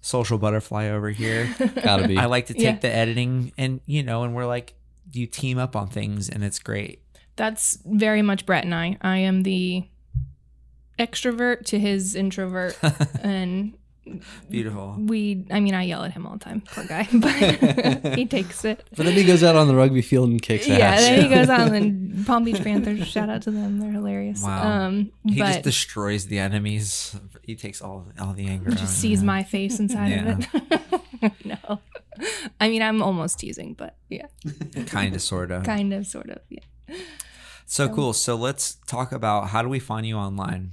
social 0.00 0.38
butterfly 0.38 0.88
over 0.88 1.10
here. 1.10 1.54
Gotta 1.82 2.08
be. 2.08 2.18
I 2.18 2.26
like 2.26 2.46
to 2.46 2.54
take 2.54 2.62
Yeah. 2.62 2.78
the 2.78 2.94
editing 2.94 3.52
and 3.56 3.80
you 3.86 4.02
know, 4.02 4.24
and 4.24 4.34
we're 4.34 4.46
like 4.46 4.74
you 5.12 5.26
team 5.26 5.58
up 5.58 5.76
on 5.76 5.86
things 5.88 6.28
and 6.28 6.42
it's 6.42 6.58
great. 6.58 7.00
that's 7.36 7.78
very 7.84 8.22
much 8.22 8.46
brett 8.46 8.64
and 8.64 8.74
i 8.74 8.96
i 9.02 9.18
am 9.18 9.42
the 9.42 9.84
extrovert 10.98 11.64
to 11.66 11.78
his 11.78 12.14
introvert 12.14 12.78
and 13.22 13.76
Beautiful. 14.50 14.96
we 14.98 15.44
i 15.50 15.60
mean 15.60 15.74
i 15.74 15.82
yell 15.82 16.04
at 16.04 16.12
him 16.12 16.26
all 16.26 16.34
the 16.34 16.44
time 16.44 16.62
poor 16.72 16.84
guy 16.84 17.08
but 17.14 18.16
he 18.18 18.26
takes 18.36 18.64
it 18.64 18.84
But 18.96 19.06
then 19.06 19.14
he 19.14 19.24
goes 19.24 19.42
out 19.42 19.56
on 19.56 19.66
the 19.66 19.74
rugby 19.74 20.02
field 20.02 20.28
and 20.30 20.40
kicks 20.42 20.68
yeah 20.68 20.76
ass. 20.78 21.00
then 21.00 21.22
he 21.22 21.28
goes 21.34 21.48
on 21.48 21.74
and 21.74 22.26
palm 22.26 22.44
beach 22.44 22.62
panthers 22.62 23.06
shout 23.06 23.30
out 23.30 23.42
to 23.42 23.50
them 23.50 23.78
they're 23.80 23.90
hilarious 23.92 24.42
Wow. 24.42 24.62
um 24.86 25.10
He 25.26 25.38
but 25.38 25.46
just 25.46 25.62
destroys 25.62 26.26
the 26.26 26.38
enemies. 26.38 27.16
He 27.42 27.54
takes 27.56 27.80
all 27.82 28.06
all 28.20 28.32
the 28.34 28.46
anger. 28.46 28.70
out, 28.70 28.76
just 28.78 28.98
sees 28.98 29.20
yeah. 29.20 29.26
my 29.26 29.42
face 29.42 29.78
inside 29.80 30.12
of 30.12 30.46
it 31.22 31.32
no 31.44 31.80
i 32.60 32.68
mean 32.68 32.82
i'm 32.82 33.02
almost 33.02 33.38
teasing 33.38 33.72
but 33.74 33.96
yeah 34.10 34.26
kind 34.86 35.14
of 35.14 35.22
sort 35.22 35.50
of. 35.50 35.64
kind 35.64 35.92
of 35.94 36.06
sort 36.06 36.28
of 36.30 36.38
yeah 36.50 36.60
So 37.66 37.88
cool. 37.88 38.12
So 38.12 38.36
let's 38.36 38.74
talk 38.86 39.10
about 39.10 39.48
how 39.48 39.62
do 39.62 39.68
we 39.70 39.80
find 39.80 40.06
you 40.06 40.16
online? 40.16 40.72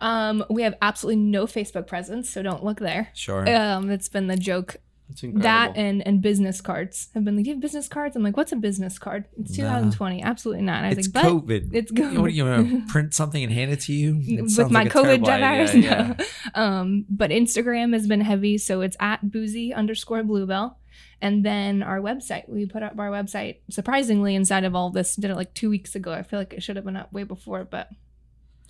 Um, 0.00 0.44
we 0.48 0.62
have 0.62 0.74
absolutely 0.80 1.22
no 1.22 1.46
Facebook 1.46 1.86
presence, 1.86 2.30
so 2.30 2.42
don't 2.42 2.64
look 2.64 2.78
there. 2.78 3.08
Sure. 3.14 3.48
Um, 3.48 3.90
it's 3.90 4.08
been 4.08 4.26
the 4.28 4.36
joke. 4.36 4.76
That's 5.08 5.22
incredible. 5.22 5.42
That 5.42 5.72
and 5.76 6.06
and 6.06 6.20
business 6.20 6.60
cards 6.60 7.08
have 7.14 7.24
been 7.24 7.34
like, 7.36 7.46
you 7.46 7.54
have 7.54 7.62
business 7.62 7.88
cards? 7.88 8.14
I'm 8.14 8.22
like, 8.22 8.36
what's 8.36 8.52
a 8.52 8.56
business 8.56 8.98
card? 8.98 9.24
It's 9.40 9.56
Nah. 9.56 9.64
2020. 9.78 10.22
Absolutely 10.22 10.62
not. 10.64 10.76
And 10.78 10.86
I 10.86 10.88
was 10.90 10.98
it's 10.98 11.14
like, 11.14 11.24
but 11.24 11.32
COVID. 11.32 11.70
it's 11.72 11.90
You 11.90 12.10
know, 12.10 12.20
what, 12.20 12.30
COVID. 12.30 12.34
you 12.34 12.44
want 12.44 12.70
to 12.86 12.86
print 12.92 13.14
something 13.14 13.42
and 13.42 13.50
hand 13.50 13.70
it 13.72 13.80
to 13.82 13.92
you 13.94 14.20
It 14.22 14.42
with 14.42 14.50
sounds 14.52 14.70
my 14.70 14.82
like 14.82 14.94
a 14.94 14.98
COVID 14.98 15.02
terrible 15.04 15.30
idea, 15.30 15.46
virus. 15.46 15.74
Yeah. 15.74 16.14
No. 16.56 16.62
Um, 16.62 17.06
but 17.08 17.30
Instagram 17.30 17.94
has 17.94 18.06
been 18.06 18.20
heavy, 18.20 18.58
so 18.58 18.82
it's 18.82 18.96
at 19.00 19.24
boozie 19.24 19.74
underscore 19.74 20.22
bluebell. 20.24 20.78
And 21.22 21.42
then 21.44 21.82
our 21.82 22.00
website, 22.00 22.46
we 22.48 22.66
put 22.66 22.82
up 22.82 22.98
our 22.98 23.08
website 23.10 23.56
surprisingly 23.70 24.34
inside 24.34 24.64
of 24.64 24.74
all 24.74 24.90
this. 24.90 25.16
Did 25.16 25.30
it 25.30 25.36
like 25.36 25.54
two 25.54 25.70
weeks 25.70 25.94
ago. 25.94 26.12
I 26.12 26.22
feel 26.22 26.38
like 26.38 26.52
it 26.52 26.62
should 26.62 26.76
have 26.76 26.84
been 26.84 26.96
up 26.96 27.12
way 27.14 27.24
before, 27.24 27.64
but 27.64 27.88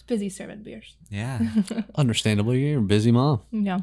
busy 0.08 0.28
serving 0.28 0.64
beers. 0.64 0.96
Yeah. 1.10 1.38
Understandably, 1.94 2.66
you're 2.66 2.80
a 2.80 2.82
busy 2.82 3.12
mom. 3.12 3.42
Yeah. 3.52 3.80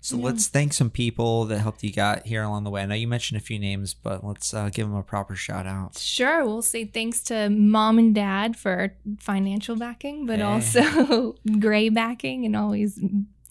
So 0.00 0.16
Yeah. 0.18 0.24
let's 0.24 0.48
thank 0.48 0.72
some 0.72 0.90
people 0.90 1.44
that 1.46 1.60
helped 1.60 1.82
you 1.84 1.92
got 1.92 2.26
here 2.26 2.42
along 2.42 2.64
the 2.64 2.70
way. 2.70 2.82
I 2.82 2.86
know 2.86 2.94
you 2.94 3.06
mentioned 3.08 3.40
a 3.40 3.44
few 3.44 3.58
names, 3.58 3.94
but 3.94 4.22
let's 4.24 4.52
uh, 4.52 4.68
give 4.70 4.86
them 4.88 4.96
a 4.96 5.02
proper 5.02 5.34
shout 5.36 5.66
out. 5.66 5.96
Sure, 5.96 6.44
we'll 6.44 6.60
say 6.60 6.84
thanks 6.84 7.22
to 7.24 7.48
mom 7.48 7.98
and 7.98 8.14
dad 8.14 8.56
for 8.56 8.94
financial 9.18 9.76
backing, 9.76 10.26
but 10.26 10.40
Hey. 10.40 10.42
also 10.44 11.36
gray 11.60 11.88
backing 11.88 12.44
and 12.44 12.54
always 12.56 13.00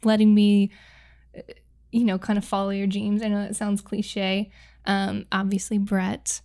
letting 0.04 0.36
me, 0.36 0.70
uh, 1.36 1.42
you 1.92 2.04
know, 2.04 2.20
kind 2.20 2.38
of 2.38 2.46
follow 2.46 2.70
your 2.72 2.88
dreams. 2.88 3.24
I 3.24 3.30
know 3.30 3.42
that 3.42 3.56
sounds 3.56 3.82
cliche. 3.82 4.52
Um, 4.86 5.26
obviously, 5.32 5.78
Brett. 5.80 6.42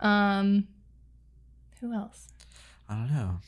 Um, 0.00 0.68
who 1.80 1.92
else? 1.92 2.28
I 2.88 2.94
don't 2.94 3.12
know. 3.12 3.40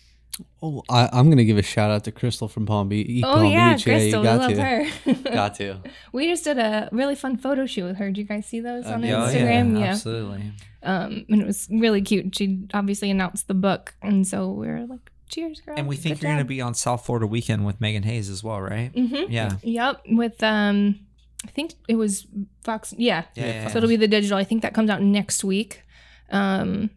Oh, 0.62 0.82
I, 0.88 1.08
I'm 1.12 1.28
gonna 1.28 1.44
give 1.44 1.58
a 1.58 1.62
shout 1.62 1.90
out 1.90 2.04
to 2.04 2.12
Crystal 2.12 2.48
from 2.48 2.64
Palm 2.66 2.88
Beach. 2.88 3.22
oh 3.24 3.34
Palm 3.34 3.46
yeah, 3.46 3.74
Beach. 3.74 3.84
Crystal. 3.84 4.24
yeah, 4.24 4.36
we 4.38 4.50
you 4.50 4.56
got 4.56 4.72
love 4.72 5.14
to. 5.14 5.14
her. 5.24 5.30
Got 5.34 5.54
to. 5.56 5.76
we 6.12 6.26
just 6.28 6.44
did 6.44 6.58
a 6.58 6.88
really 6.92 7.14
fun 7.14 7.36
photo 7.36 7.66
shoot 7.66 7.84
with 7.84 7.96
her. 7.96 8.06
Did 8.06 8.18
you 8.18 8.24
guys 8.24 8.46
see 8.46 8.60
those 8.60 8.86
Uh, 8.86 8.92
on 8.92 9.02
yeah, 9.02 9.14
Instagram? 9.16 9.78
Yeah. 9.78 9.86
absolutely. 9.86 10.52
Um, 10.82 11.26
and 11.28 11.42
it 11.42 11.46
was 11.46 11.68
really 11.70 12.00
cute. 12.02 12.34
She 12.34 12.64
obviously 12.74 13.10
announced 13.10 13.46
the 13.46 13.54
book, 13.54 13.94
and 14.02 14.26
so 14.26 14.50
we 14.50 14.66
were 14.68 14.86
like, 14.86 15.10
"Cheers, 15.28 15.60
girl!" 15.60 15.74
And 15.78 15.86
we 15.86 15.96
think 15.96 16.20
you're 16.22 16.30
going 16.30 16.38
to 16.38 16.44
be 16.44 16.60
on 16.60 16.74
South 16.74 17.04
Florida 17.06 17.26
weekend 17.26 17.64
with 17.66 17.80
Megan 17.80 18.02
Hayes 18.02 18.28
as 18.30 18.42
well, 18.42 18.60
right? 18.60 18.92
Mm-hmm. 18.92 19.30
Yeah. 19.30 19.56
Yep. 19.62 20.00
With 20.08 20.42
um, 20.42 20.98
I 21.46 21.50
think 21.50 21.74
it 21.88 21.96
was 21.96 22.26
Fox. 22.64 22.94
Yeah. 22.96 23.24
Yeah, 23.34 23.46
yeah, 23.46 23.68
So 23.68 23.76
it'll 23.78 23.88
be 23.88 23.96
the 23.96 24.08
digital. 24.08 24.38
I 24.38 24.44
think 24.44 24.62
that 24.62 24.74
comes 24.74 24.88
out 24.90 25.02
next 25.02 25.44
week. 25.44 25.82
Um, 26.30 26.90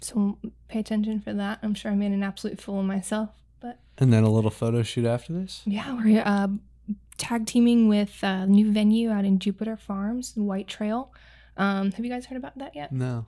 so 0.00 0.38
pay 0.68 0.78
attention 0.80 1.20
for 1.20 1.32
that. 1.32 1.58
I'm 1.62 1.74
sure 1.74 1.90
I 1.90 1.94
made 1.94 2.12
an 2.12 2.22
absolute 2.22 2.60
fool 2.60 2.80
of 2.80 2.86
myself, 2.86 3.30
but 3.60 3.78
And 3.98 4.12
then 4.12 4.22
a 4.24 4.30
little 4.30 4.50
photo 4.50 4.82
shoot 4.82 5.04
after 5.06 5.32
this. 5.32 5.62
yeah, 5.64 5.94
we're 5.94 6.22
uh, 6.24 6.48
tag 7.16 7.46
teaming 7.46 7.88
with 7.88 8.22
a 8.22 8.46
new 8.46 8.70
venue 8.72 9.10
out 9.10 9.24
in 9.24 9.38
Jupiter 9.38 9.76
Farms, 9.76 10.32
White 10.36 10.68
Trail. 10.68 11.12
Um, 11.56 11.90
have 11.92 12.04
you 12.04 12.10
guys 12.10 12.26
heard 12.26 12.36
about 12.38 12.58
that 12.58 12.76
yet? 12.76 12.92
No. 12.92 13.26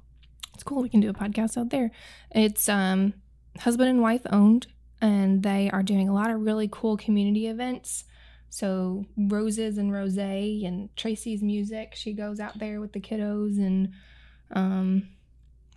it's 0.55 0.63
cool. 0.63 0.83
We 0.83 0.89
can 0.89 1.01
do 1.01 1.11
a 1.11 1.15
podcast 1.15 1.57
out 1.59 1.71
there. 1.71 1.91
It's 2.31 2.69
um 2.69 3.15
husband 3.59 3.89
and 3.91 4.01
wife 4.01 4.23
owned, 4.31 4.69
and 5.01 5.43
they 5.43 5.69
are 5.73 5.83
doing 5.83 6.09
a 6.09 6.15
lot 6.15 6.31
of 6.31 6.41
really 6.41 6.69
cool 6.71 6.97
community 6.97 7.49
events. 7.49 8.05
So 8.49 9.05
Roses 9.17 9.79
and 9.79 9.93
Rose 9.93 10.17
and 10.19 10.95
Tracy's 10.97 11.43
music. 11.43 11.95
She 11.97 12.13
goes 12.13 12.39
out 12.41 12.59
there 12.59 12.81
with 12.81 12.93
the 12.93 13.01
kiddos 13.01 13.59
and 13.59 13.93
um 14.53 15.09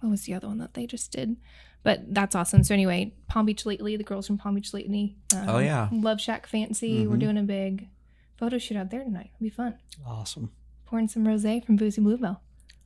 what 0.04 0.12
was 0.12 0.24
the 0.24 0.34
other 0.34 0.48
one 0.48 0.58
that 0.60 0.74
they 0.74 0.86
just 0.86 1.12
did? 1.12 1.38
But 1.84 2.14
that's 2.14 2.36
awesome. 2.36 2.64
So 2.64 2.74
anyway, 2.74 3.14
Palm 3.28 3.46
Beach 3.46 3.66
lately, 3.66 3.98
the 3.98 4.04
girls 4.04 4.28
from 4.28 4.38
Palm 4.38 4.56
Beach 4.56 4.74
lately. 4.74 5.18
Um, 5.36 5.50
Oh, 5.50 5.58
yeah. 5.60 5.90
Love 5.92 6.22
Shack 6.22 6.48
Fancy. 6.48 7.06
We're 7.08 7.16
Mhm. 7.18 7.20
doing 7.20 7.38
a 7.38 7.44
big 7.44 7.90
photo 8.38 8.58
shoot 8.58 8.78
out 8.78 8.90
there 8.90 9.04
tonight. 9.04 9.32
It'll 9.36 9.44
be 9.44 9.50
fun. 9.50 9.76
Awesome. 10.06 10.52
Pouring 10.86 11.08
some 11.10 11.26
rosé 11.26 11.64
from 11.66 11.78
Boozie 11.78 12.02
Bluebell. 12.04 12.42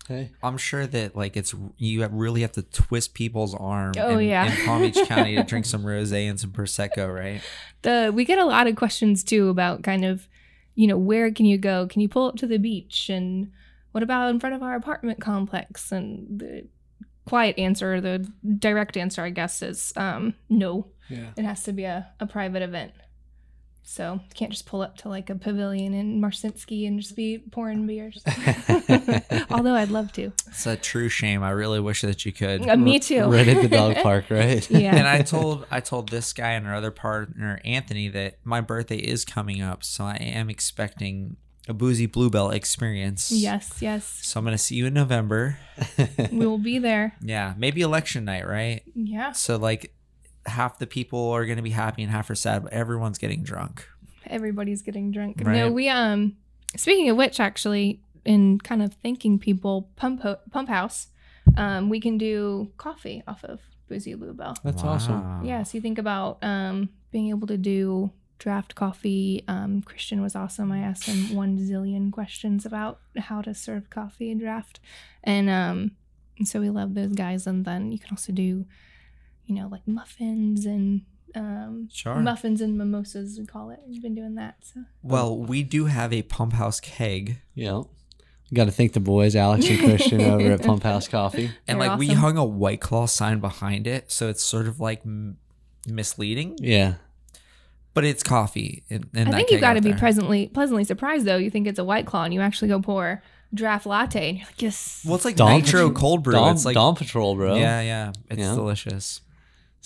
Hey. 0.08 0.32
I'm 0.42 0.58
sure 0.58 0.88
that 0.88 1.16
like 1.18 1.36
it's 1.36 1.54
you 1.78 2.02
have- 2.02 2.14
really 2.14 2.42
have 2.42 2.54
to 2.54 2.62
twist 2.64 3.14
people's 3.14 3.54
arm. 3.54 3.92
Oh, 4.00 4.18
in, 4.18 4.30
yeah. 4.30 4.46
in 4.58 4.66
Palm 4.66 4.82
Beach 4.82 4.98
County 5.08 5.36
to 5.36 5.44
drink 5.44 5.66
some 5.74 5.84
rosé 5.84 6.30
and 6.30 6.40
some 6.40 6.52
prosecco, 6.52 7.14
right? 7.14 7.42
the 7.82 8.12
we 8.16 8.24
get 8.26 8.40
a 8.40 8.46
lot 8.46 8.68
of 8.68 8.76
questions 8.78 9.24
too 9.24 9.50
about 9.50 9.84
kind 9.84 10.04
of 10.06 10.28
you 10.76 10.88
know 10.88 10.98
where 10.98 11.30
can 11.32 11.46
you 11.46 11.58
go 11.58 11.88
can 11.88 12.02
you 12.02 12.08
pull 12.10 12.28
up 12.28 12.36
to 12.38 12.48
the 12.48 12.58
beach 12.58 13.10
and 13.10 13.52
what 13.92 14.02
about 14.04 14.30
in 14.30 14.40
front 14.40 14.56
of 14.56 14.64
our 14.64 14.76
apartment 14.76 15.20
complex 15.20 15.92
and 15.92 16.40
the 16.40 16.66
quiet 17.28 17.58
answer 17.60 18.00
the 18.02 18.20
direct 18.58 18.98
answer 18.98 19.22
i 19.22 19.30
guess 19.30 19.62
is 19.62 19.94
um 19.98 20.34
no 20.50 20.88
Yeah. 21.10 21.28
it 21.38 21.44
has 21.46 21.64
to 21.64 21.74
be 21.74 21.84
a, 21.84 22.08
a 22.20 22.26
private 22.28 22.62
event 22.64 22.92
so 23.90 24.16
you 24.16 24.36
can't 24.36 24.52
just 24.52 24.66
pull 24.66 24.82
up 24.82 24.98
to 24.98 25.08
like 25.10 25.30
a 25.30 25.36
pavilion 25.36 25.94
in 25.94 26.20
marcinski 26.22 26.86
and 26.88 27.00
just 27.00 27.16
be 27.16 27.38
pouring 27.38 27.88
beers 27.88 28.22
although 29.50 29.76
i'd 29.76 29.90
love 29.90 30.12
to 30.14 30.32
It's 30.48 30.66
a 30.66 30.76
true 30.76 31.08
shame. 31.10 31.44
I 31.44 31.52
really 31.52 31.80
wish 31.80 32.02
that 32.02 32.26
you 32.26 32.32
could. 32.34 32.68
Uh, 32.68 32.76
me 32.76 33.00
too 33.00 33.26
Right 33.26 33.48
at 33.48 33.62
the 33.62 33.68
dog 33.70 33.96
park, 33.98 34.26
right? 34.30 34.70
yeah 34.70 34.96
and 34.96 35.08
I 35.08 35.22
told 35.22 35.66
I 35.72 35.80
told 35.80 36.10
this 36.10 36.34
guy 36.34 36.52
and 36.52 36.68
our 36.68 36.76
other 36.76 36.92
partner 36.92 37.60
Anthony 37.64 38.08
that 38.10 38.40
my 38.44 38.60
birthday 38.62 38.98
is 38.98 39.24
coming 39.24 39.62
up, 39.62 39.84
so 39.84 40.04
I 40.04 40.16
am 40.16 40.50
expecting 40.50 41.38
a 41.68 41.74
boozie 41.74 42.12
bluebell 42.12 42.50
experience. 42.52 43.32
yes 43.32 43.78
yes 43.82 44.06
So 44.24 44.40
I'm 44.40 44.46
gonna 44.46 44.58
see 44.58 44.76
you 44.76 44.86
in 44.88 44.94
November. 44.94 45.58
we 46.32 46.46
will 46.46 46.58
be 46.58 46.80
there 46.80 47.14
Yeah, 47.22 47.54
maybe 47.58 47.82
election 47.82 48.26
night, 48.26 48.48
right? 48.48 48.82
yeah 48.96 49.32
So 49.34 49.58
like 49.58 49.94
half 50.46 50.80
the 50.80 50.88
people 50.88 51.30
are 51.32 51.46
gonna 51.46 51.62
be 51.62 51.72
happy 51.72 52.04
and 52.04 52.12
half 52.12 52.30
are 52.30 52.36
sad, 52.36 52.64
but 52.64 52.74
everyone's 52.74 53.18
getting 53.18 53.44
drunk. 53.44 53.86
everybody's 54.26 54.82
getting 54.82 55.12
drunk. 55.12 55.42
Right. 55.44 55.56
No, 55.58 55.72
we 55.72 55.90
um 55.90 56.38
speaking 56.76 57.10
of 57.10 57.18
which 57.18 57.40
actually 57.40 58.00
in 58.26 58.60
kind 58.60 58.82
of 58.82 58.94
thanking 58.96 59.40
people 59.40 59.90
pump 59.96 60.22
Ho- 60.22 60.40
pump 60.52 60.70
house 60.70 61.08
um 61.56 61.90
we 61.90 62.00
can 62.02 62.18
do 62.18 62.72
coffee 62.78 63.24
off 63.28 63.44
of 63.44 63.60
Boozie 63.90 64.18
Bluebell. 64.20 64.56
That's 64.64 64.84
awesome. 64.84 65.22
Wow. 65.22 65.42
Yeah, 65.44 65.64
so 65.64 65.78
you 65.78 65.82
think 65.82 65.98
about 65.98 66.44
um 66.44 66.90
being 67.12 67.30
able 67.30 67.48
to 67.48 67.58
do 67.58 68.12
draft 68.40 68.76
coffee. 68.76 69.44
Um 69.48 69.82
Christian 69.82 70.22
was 70.22 70.36
awesome. 70.36 70.72
I 70.72 70.80
asked 70.80 71.06
him 71.06 71.36
one 71.36 71.58
zillion 71.58 72.12
questions 72.12 72.66
about 72.66 73.00
how 73.18 73.42
to 73.42 73.54
serve 73.54 73.90
coffee 73.90 74.32
and 74.32 74.40
draft. 74.40 74.80
And 75.24 75.50
um 75.50 75.92
and 76.38 76.48
so 76.48 76.60
we 76.60 76.70
love 76.70 76.94
those 76.94 77.14
guys 77.14 77.48
and 77.48 77.66
then 77.66 77.92
you 77.92 78.00
can 78.00 78.10
also 78.12 78.32
do 78.32 78.66
you 79.46 79.56
know 79.56 79.68
like 79.68 79.88
muffins 79.88 80.66
and 80.66 81.02
um 81.36 81.90
Sure. 81.92 82.16
muffins 82.16 82.62
and 82.62 82.78
mimosas 82.78 83.38
we 83.40 83.46
call 83.46 83.70
it. 83.72 83.80
We've 83.88 84.02
been 84.02 84.16
doing 84.16 84.36
that. 84.36 84.56
So 84.62 84.82
Well, 85.04 85.38
we 85.38 85.64
do 85.64 85.86
have 85.86 86.14
a 86.14 86.22
pump 86.24 86.54
house 86.54 86.80
keg. 86.80 87.42
Yeah. 87.56 87.84
Got 88.54 88.66
to 88.66 88.72
thank 88.72 88.94
the 88.94 89.02
boys, 89.02 89.36
Alex 89.36 89.68
and 89.70 89.78
Christian, 89.78 90.22
over 90.34 90.52
at 90.54 90.64
Pump 90.64 90.84
House 90.84 91.06
Coffee. 91.10 91.52
And 91.68 91.82
They're 91.82 91.90
like 91.90 92.00
we 92.00 92.08
hung 92.08 92.38
a 92.38 92.46
white 92.46 92.80
claw 92.80 93.06
sign 93.06 93.40
behind 93.42 93.88
it, 93.88 94.10
so 94.10 94.30
it's 94.30 94.42
sort 94.42 94.68
of 94.70 94.80
like 94.80 95.02
m- 95.06 95.36
misleading, 95.86 96.56
Yeah. 96.60 96.94
But 97.98 98.06
it's 98.06 98.22
coffee. 98.22 98.84
In, 98.90 99.10
in 99.16 99.28
I 99.30 99.32
think 99.38 99.50
you 99.50 99.58
keg 99.58 99.62
got 99.62 99.74
to 99.74 99.82
be 99.82 99.90
there. 99.90 99.98
pleasantly 99.98 100.48
pleasantly 100.50 100.84
surprised 100.84 101.26
though. 101.26 101.38
You 101.38 101.50
think 101.50 101.66
it's 101.66 101.80
a 101.80 101.84
white 101.84 102.06
claw 102.06 102.26
and 102.26 102.32
you 102.34 102.42
actually 102.42 102.68
go 102.68 102.80
pour 102.80 103.24
draft 103.54 103.88
latte 103.88 104.30
and 104.30 104.38
you're 104.38 104.46
like, 104.48 104.62
yes. 104.62 105.04
Well, 105.04 105.16
it's 105.16 105.26
like 105.26 105.36
Dawn 105.36 105.62
nitro 105.62 105.88
Patrol- 105.88 105.92
cold 106.00 106.24
brew. 106.24 106.34
Dawn, 106.34 106.54
it's 106.54 106.64
like 106.64 106.76
Dawn 106.76 106.94
Patrol, 106.96 107.36
bro. 107.36 107.56
yeah, 107.56 107.82
yeah, 107.82 108.12
it's 108.30 108.40
Yeah. 108.40 108.54
delicious. 108.54 109.22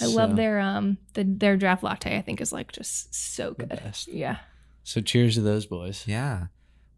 I 0.02 0.08
love 0.08 0.32
So- 0.32 0.36
their 0.36 0.60
um 0.60 0.98
the, 1.14 1.24
their 1.24 1.56
draft 1.56 1.84
latte. 1.84 2.18
I 2.18 2.22
think 2.22 2.42
is 2.42 2.52
like 2.52 2.74
just 2.74 3.16
so 3.16 3.52
The 3.58 3.66
good. 3.68 3.70
best. 3.84 4.10
Yeah. 4.10 4.38
So 4.84 5.00
cheers 5.00 5.36
to 5.36 5.42
those 5.42 5.66
boys. 5.66 6.04
Yeah. 6.06 6.48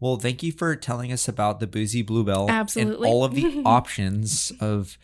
Well, 0.00 0.16
thank 0.16 0.42
you 0.42 0.50
for 0.50 0.74
telling 0.74 1.12
us 1.12 1.28
about 1.28 1.60
the 1.60 1.68
Boozie 1.68 2.04
Bluebell 2.04 2.50
Absolutely. 2.50 3.06
and 3.08 3.14
all 3.14 3.24
of 3.24 3.34
the 3.36 3.62
options 3.64 4.52
of 4.60 4.98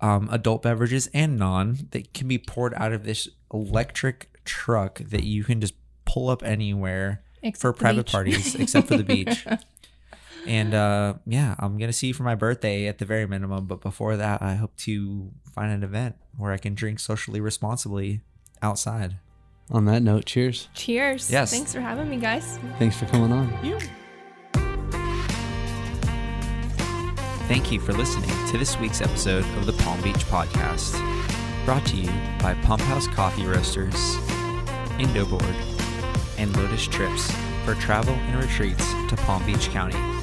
um, 0.00 0.28
adult 0.30 0.62
beverages 0.62 1.08
and 1.14 1.38
non 1.38 1.88
that 1.90 2.12
can 2.12 2.28
be 2.28 2.38
poured 2.38 2.74
out 2.74 2.92
of 2.92 3.04
this 3.04 3.28
electric 3.52 4.30
truck 4.44 4.98
that 4.98 5.24
you 5.24 5.44
can 5.44 5.60
just 5.60 5.74
pull 6.04 6.28
up 6.28 6.42
anywhere 6.42 7.22
Except 7.42 7.60
for 7.60 7.72
private 7.72 8.06
beach. 8.06 8.12
parties, 8.12 8.54
except 8.54 8.88
for 8.88 8.96
the 8.96 9.04
beach. 9.14 9.46
And 10.46 10.74
uh, 10.74 11.14
yeah, 11.26 11.54
I'm 11.58 11.76
gonna 11.78 11.92
see 11.92 12.08
you 12.08 12.14
for 12.14 12.22
my 12.22 12.34
birthday 12.34 12.86
at 12.86 12.98
the 12.98 13.04
very 13.04 13.26
minimum. 13.26 13.66
But 13.66 13.80
before 13.80 14.16
that, 14.16 14.42
I 14.42 14.54
hope 14.54 14.76
to 14.78 15.30
find 15.54 15.72
an 15.72 15.82
event 15.82 16.16
where 16.36 16.52
I 16.52 16.58
can 16.58 16.74
drink 16.74 17.00
socially 17.00 17.40
responsibly 17.40 18.20
outside. 18.62 19.16
On 19.70 19.84
that 19.86 20.02
note, 20.02 20.26
cheers. 20.26 20.68
Cheers. 20.74 21.28
Yes. 21.30 21.50
Thanks 21.50 21.72
for 21.74 21.80
having 21.80 22.08
me, 22.08 22.18
guys. 22.18 22.58
Thanks 22.78 22.96
for 22.96 23.06
coming 23.06 23.32
on. 23.32 24.05
Thank 27.48 27.70
you 27.70 27.78
for 27.78 27.92
listening 27.92 28.30
to 28.48 28.58
this 28.58 28.76
week's 28.80 29.00
episode 29.00 29.44
of 29.56 29.66
the 29.66 29.72
Palm 29.72 30.00
Beach 30.02 30.24
Podcast, 30.26 30.94
brought 31.64 31.86
to 31.86 31.96
you 31.96 32.10
by 32.40 32.54
Pump 32.64 32.82
House 32.82 33.06
Coffee 33.06 33.46
Roasters, 33.46 34.16
Indoboard, 34.98 35.54
and 36.38 36.54
Lotus 36.56 36.88
Trips 36.88 37.30
for 37.64 37.76
travel 37.76 38.14
and 38.14 38.42
retreats 38.42 38.84
to 39.08 39.16
Palm 39.18 39.46
Beach 39.46 39.68
County. 39.68 40.15